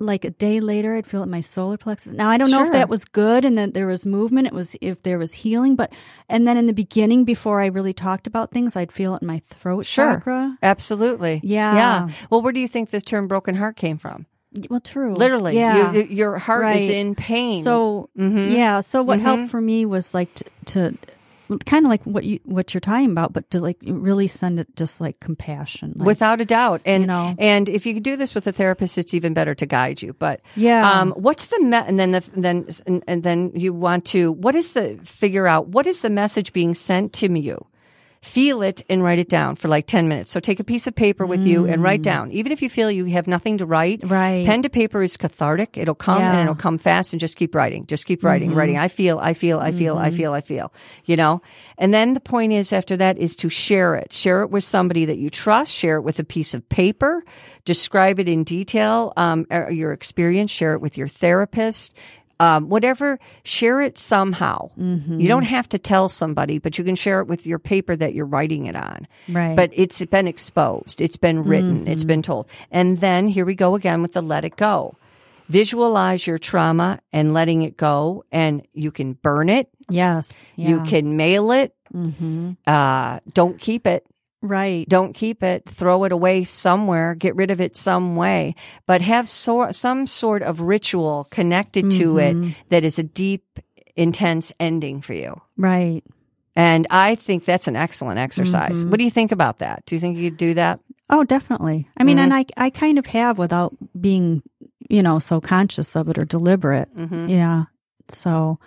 [0.01, 2.13] like a day later, I'd feel it in my solar plexus.
[2.13, 2.65] Now, I don't know Sure.
[2.67, 4.47] if that was good and that there was movement.
[4.47, 5.93] It was, if there was healing, but,
[6.27, 9.27] and then in the beginning, before I really talked about things, I'd feel it in
[9.27, 10.57] my throat sure, chakra.
[10.63, 11.39] absolutely.
[11.43, 11.75] Yeah.
[11.75, 12.09] yeah.
[12.29, 14.25] Well, where do you think the term "broken heart" came from?
[14.69, 15.15] Well, true.
[15.15, 15.93] Literally, Yeah.
[15.93, 17.63] you, your heart is in pain.
[17.63, 18.51] So mm-hmm.
[18.51, 19.25] yeah, so what mm-hmm.
[19.25, 20.97] helped for me was like to, to
[21.59, 24.75] kind of like what you what you're talking about, but to like really send it
[24.75, 25.93] just like compassion.
[25.95, 27.35] Like, without a doubt and You know.
[27.39, 30.13] and if you could do this with a therapist it's even better to guide you
[30.13, 30.89] but Yeah.
[30.89, 34.55] um what's the me- and then the then and, and then you want to what
[34.55, 37.65] is the figure out what is the message being sent to you
[38.21, 40.29] feel it and write it down for like 10 minutes.
[40.29, 42.31] So take a piece of paper with you and write down.
[42.31, 44.11] Even if you feel you have nothing to write Mm.
[44.11, 44.45] Right.
[44.45, 45.75] pen to paper is cathartic.
[45.75, 47.87] It'll come and it'll come fast and just keep writing.
[47.87, 48.77] Just keep writing writing.
[48.77, 50.71] I feel i feel i feel i feel i feel
[51.05, 51.41] you know?
[51.79, 54.13] And then the point is after that is to share it.
[54.13, 55.71] Share it with somebody that you trust.
[55.71, 57.23] Share it with a piece of paper.
[57.65, 60.51] Describe it in detail um, uh, your experience.
[60.51, 61.97] Share it with your therapist
[62.41, 64.71] um, whatever, share it somehow.
[65.19, 68.15] You don't have to tell somebody, but you can share it with your paper that
[68.15, 69.07] you're writing it on.
[69.29, 69.55] Right.
[69.55, 72.47] But it's been exposed, it's been written, it's been told.
[72.71, 74.95] And then here we go again with the let it go.
[75.49, 80.69] Visualize your trauma and letting it go, and you can burn it, yes, yeah.
[80.69, 81.75] you can mail it.
[82.65, 84.05] Uh, don't keep it.
[84.41, 84.87] Right.
[84.89, 85.67] Don't keep it.
[85.67, 87.15] Throw it away somewhere.
[87.15, 88.55] Get rid of it some way.
[88.85, 92.51] But have so, some sort of ritual connected to it mm-hmm.
[92.69, 93.59] that is a deep,
[93.95, 95.41] intense ending for you.
[95.57, 96.03] right.
[96.53, 98.81] And I think that's an excellent exercise.
[98.81, 98.89] Mm-hmm.
[98.89, 99.85] What do you think about that?
[99.85, 100.81] Do you think you'd do that?
[101.09, 101.87] Oh, definitely.
[101.95, 102.59] I mean, and mm-hmm.
[102.59, 104.43] I I kind of have without being,
[104.89, 106.89] you know, so conscious of it or deliberate.
[107.27, 107.65] Yeah.
[108.09, 108.59] So,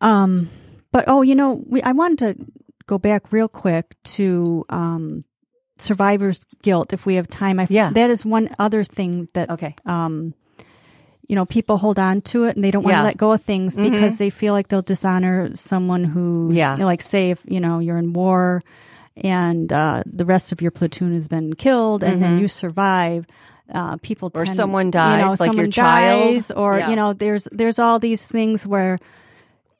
[0.00, 0.48] um,
[0.90, 2.44] but oh, you know, we I wanted to
[2.86, 5.24] go back real quick to um
[5.78, 7.60] survivor's guilt if we have time.
[7.60, 7.90] I Yeah.
[7.90, 9.74] that is one other thing that Okay.
[9.84, 10.34] um
[11.28, 13.04] you know people hold on to it and they don't want to Yeah.
[13.04, 16.72] let go of things because they feel like they'll dishonor someone who's Yeah.
[16.74, 18.62] you know, like say if you know you're in war
[19.16, 23.26] and uh, the rest of your platoon has been killed and then you survive
[23.74, 24.42] uh, people Mm-hmm.
[24.42, 26.34] Or tend, someone you dies, know, like your someone child.
[26.34, 26.90] dies, or Yeah.
[26.90, 28.96] you know there's there's all these things where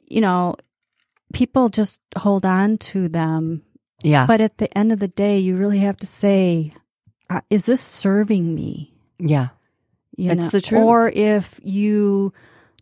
[0.08, 0.56] you know
[1.32, 3.62] people just hold on to them
[4.02, 4.26] Yeah.
[4.26, 6.72] but at the end of the day you really have to say
[7.30, 9.48] uh, is this serving me yeah.
[10.16, 10.50] you It's know?
[10.50, 10.82] the truth.
[10.82, 12.32] Or if you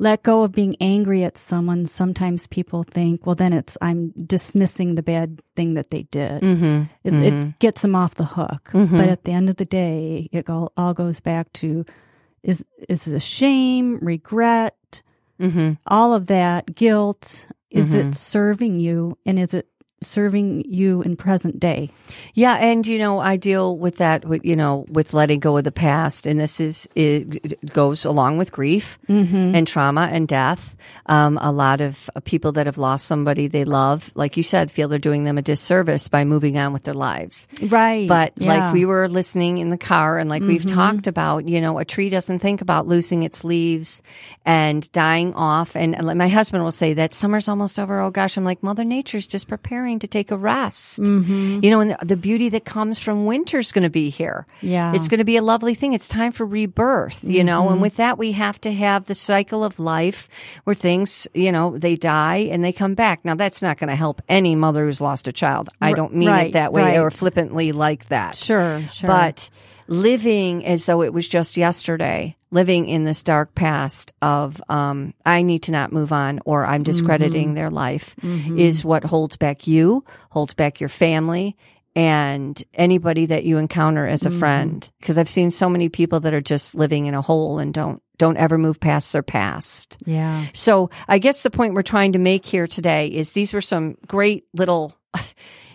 [0.01, 4.97] let go of being angry at someone, sometimes people think, well, then it's I'm dismissing
[4.97, 6.43] the bad thing that they did.
[6.43, 6.83] Mm-hmm.
[7.05, 8.71] It, it gets them off the hook.
[8.73, 11.85] But at the end of the day, it all, all goes back to
[12.43, 15.03] is is it shame, regret,
[15.41, 15.75] Mm-hmm.
[15.87, 17.47] all of that guilt.
[17.75, 18.13] Is it mm-hmm.
[18.13, 19.69] serving you, and is it
[20.05, 21.91] serving you in present day.
[22.35, 24.25] Yeah, and you know, I deal with that.
[24.25, 28.39] With, you know, with letting go of the past, and this is it goes along
[28.39, 30.77] with grief and trauma and death.
[31.07, 34.89] Um, a lot of people that have lost somebody they love, like you said, feel
[34.89, 37.47] they're doing them a disservice by moving on with their lives.
[37.63, 38.09] Right.
[38.09, 38.49] But Yeah.
[38.49, 38.61] Mm-hmm.
[38.65, 41.85] like we were listening in the car, and like we've talked about, you know, a
[41.85, 44.03] tree doesn't think about losing its leaves
[44.45, 45.77] and dying off.
[45.77, 48.01] And, and my husband will say that summer's almost over.
[48.01, 51.01] Oh gosh, I'm like Mother Nature's just preparing to take a rest.
[51.01, 51.61] Mm-hmm.
[51.63, 54.47] You know, and the, beauty that comes from winter's going to be here.
[54.63, 54.95] Yeah.
[54.95, 55.93] it's going to be a lovely thing.
[55.93, 57.25] It's time for rebirth.
[57.25, 57.73] You know, Mm-hmm.
[57.73, 60.29] and with that we have to have the cycle of life
[60.65, 63.25] where things, you know, they die and they come back.
[63.25, 65.69] Now that's not going to help any mother who's lost a child.
[65.81, 66.99] I don't mean right, it that way right.
[66.99, 68.35] or flippantly like that.
[68.35, 69.07] Sure, sure.
[69.07, 69.51] But
[69.87, 75.43] living as though it was just yesterday, living in this dark past of um, I
[75.43, 77.55] need to not move on or I'm discrediting Mm-hmm.
[77.57, 78.15] their life
[78.57, 81.57] is what holds back you, holds back your family.
[81.97, 84.39] And anybody that you encounter as a Mm-hmm.
[84.41, 87.73] friend, because I've seen so many people that are just living in a hole and
[87.75, 89.99] don't don't ever move past their past.
[90.07, 90.47] yeah.
[90.53, 93.97] So I guess the point we're trying to make here today is these were some
[94.07, 94.97] great little,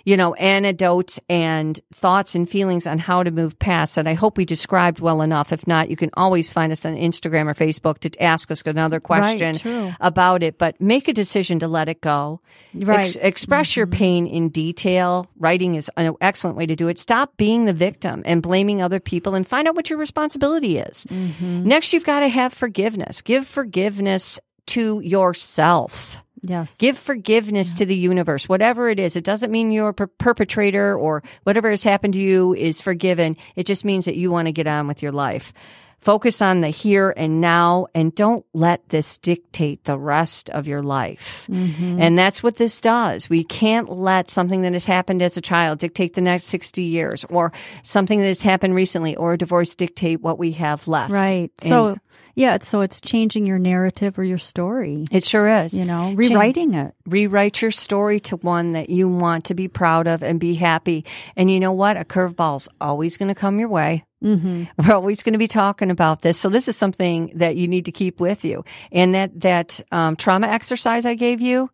[0.09, 3.95] you know, anecdotes and thoughts and feelings on how to move past.
[3.95, 5.53] And I hope we described well enough.
[5.53, 8.99] If not, you can always find us on Instagram or Facebook to ask us another
[8.99, 9.93] question true.
[9.99, 10.57] about it.
[10.57, 12.41] But make a decision to let it go.
[12.73, 13.01] Right.
[13.01, 13.97] Ex- express your mm-hmm.
[13.99, 15.27] pain in detail.
[15.37, 16.97] Writing is an excellent way to do it.
[16.97, 21.05] Stop being the victim and blaming other people and find out what your responsibility is.
[21.05, 21.67] Mm-hmm.
[21.67, 23.21] Next, you've got to have forgiveness.
[23.21, 24.39] Give forgiveness
[24.69, 26.17] to yourself.
[26.41, 26.75] Yes.
[26.77, 29.15] Give forgiveness to the universe, whatever it is.
[29.15, 33.35] It doesn't mean you're a per- perpetrator or whatever has happened to you is forgiven.
[33.55, 35.53] It just means that you want to get on with your life.
[36.01, 40.81] Focus on the here and now and don't let this dictate the rest of your
[40.81, 41.47] life.
[41.51, 42.01] Mm-hmm.
[42.01, 43.29] And that's what this does.
[43.29, 47.25] We can't let something that has happened as a child dictate the next 60 years
[47.29, 47.51] or
[47.83, 51.11] something that has happened recently or a divorce dictate what we have left.
[51.11, 51.51] Right.
[51.61, 51.97] And So,
[52.35, 55.77] yeah, so it's changing your narrative or your story, it sure is.
[55.77, 56.93] you know, rewriting it.
[57.05, 61.03] rewrite your story to one that you want to be proud of and be happy.
[61.35, 61.97] And you know what?
[61.97, 64.05] A curveball's always going to come your way.
[64.23, 64.63] Mm-hmm.
[64.77, 66.37] We're always going to be talking about this.
[66.37, 68.63] So this is something that you need to keep with you.
[68.91, 71.69] And that, that, um, trauma exercise I gave you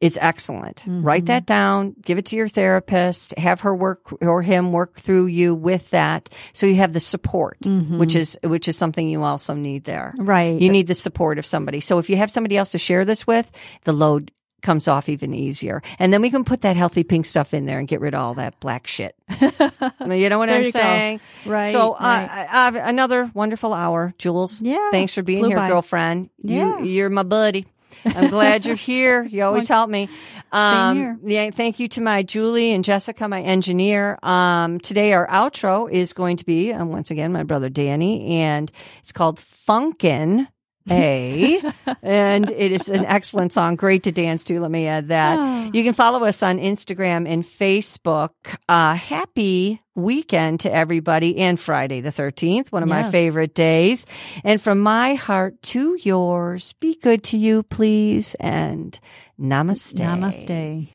[0.00, 0.84] is excellent.
[0.86, 5.26] Write that down, give it to your therapist, have her work or him work through
[5.26, 6.30] you with that.
[6.52, 7.58] So you have the support,
[7.98, 10.14] which is, which is something you also need there.
[10.16, 10.60] Right.
[10.60, 11.80] You need the support of somebody.
[11.80, 13.50] So if you have somebody else to share this with,
[13.82, 14.30] the load
[14.62, 15.82] comes off even easier.
[15.98, 18.20] And then we can put that healthy pink stuff in there and get rid of
[18.20, 19.16] all that black shit.
[20.10, 20.80] you know what I'm you go.
[20.80, 21.20] saying?
[21.46, 22.74] Right, So uh, right.
[22.74, 24.60] uh, another wonderful hour, Jules.
[24.60, 25.68] Yeah, Thanks for being flew here, by.
[25.68, 26.30] girlfriend.
[26.38, 26.78] Yeah.
[26.80, 27.66] You, you're my buddy.
[28.04, 29.24] I'm glad you're here.
[29.24, 30.08] You always help me.
[30.52, 31.18] Um, here.
[31.24, 34.18] Yeah, thank you to my Julie and Jessica, my engineer.
[34.22, 38.70] Um, today our outro is going to be, um, once again, my brother Danny, and
[39.00, 40.46] it's called Funkin'
[40.90, 41.60] A,
[42.02, 44.60] and it is an excellent song, great to dance to.
[44.60, 45.74] Let me add that.
[45.74, 48.30] You can follow us on Instagram and Facebook.
[48.68, 54.06] Uh, happy weekend to everybody, and Friday the thirteenth, one of my favorite days.
[54.44, 58.98] And from my heart to yours, be good to you, please, and
[59.40, 59.94] namaste.
[59.94, 60.88] Namaste.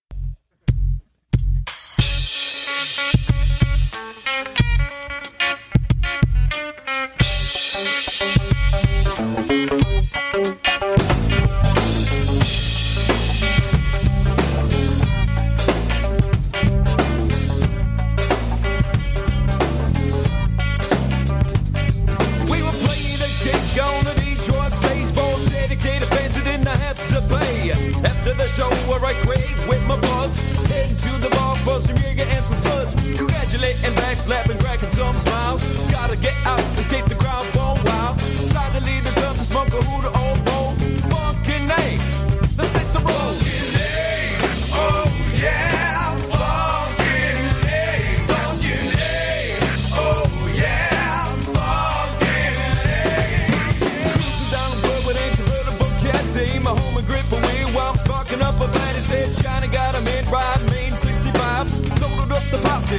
[28.34, 32.26] The show, where I quick with my buds, heading to the bar for some Jaeger
[32.26, 32.96] and some suds.
[32.96, 35.62] Congratulating, backslapping, cracking some smiles.
[35.92, 36.60] Gotta get out,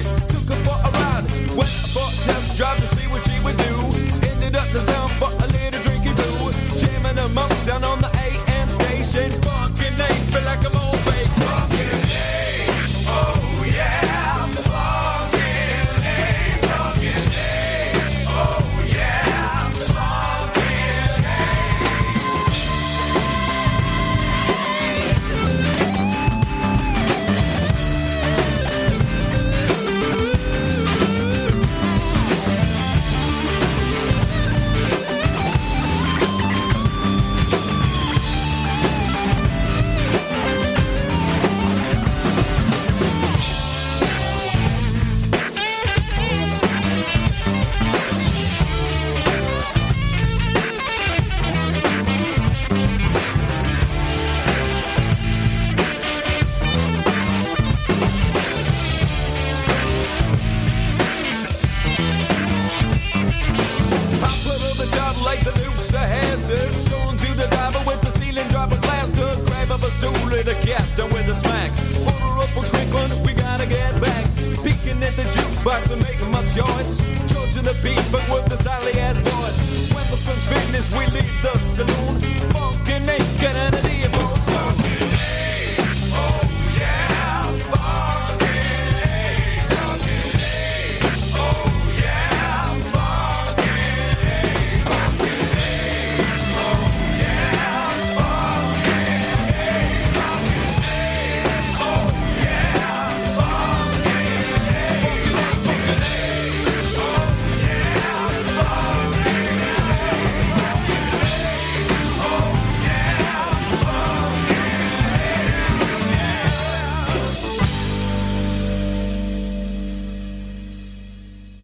[0.03, 1.25] up took her for a ride.
[1.57, 2.94] Went for a test drive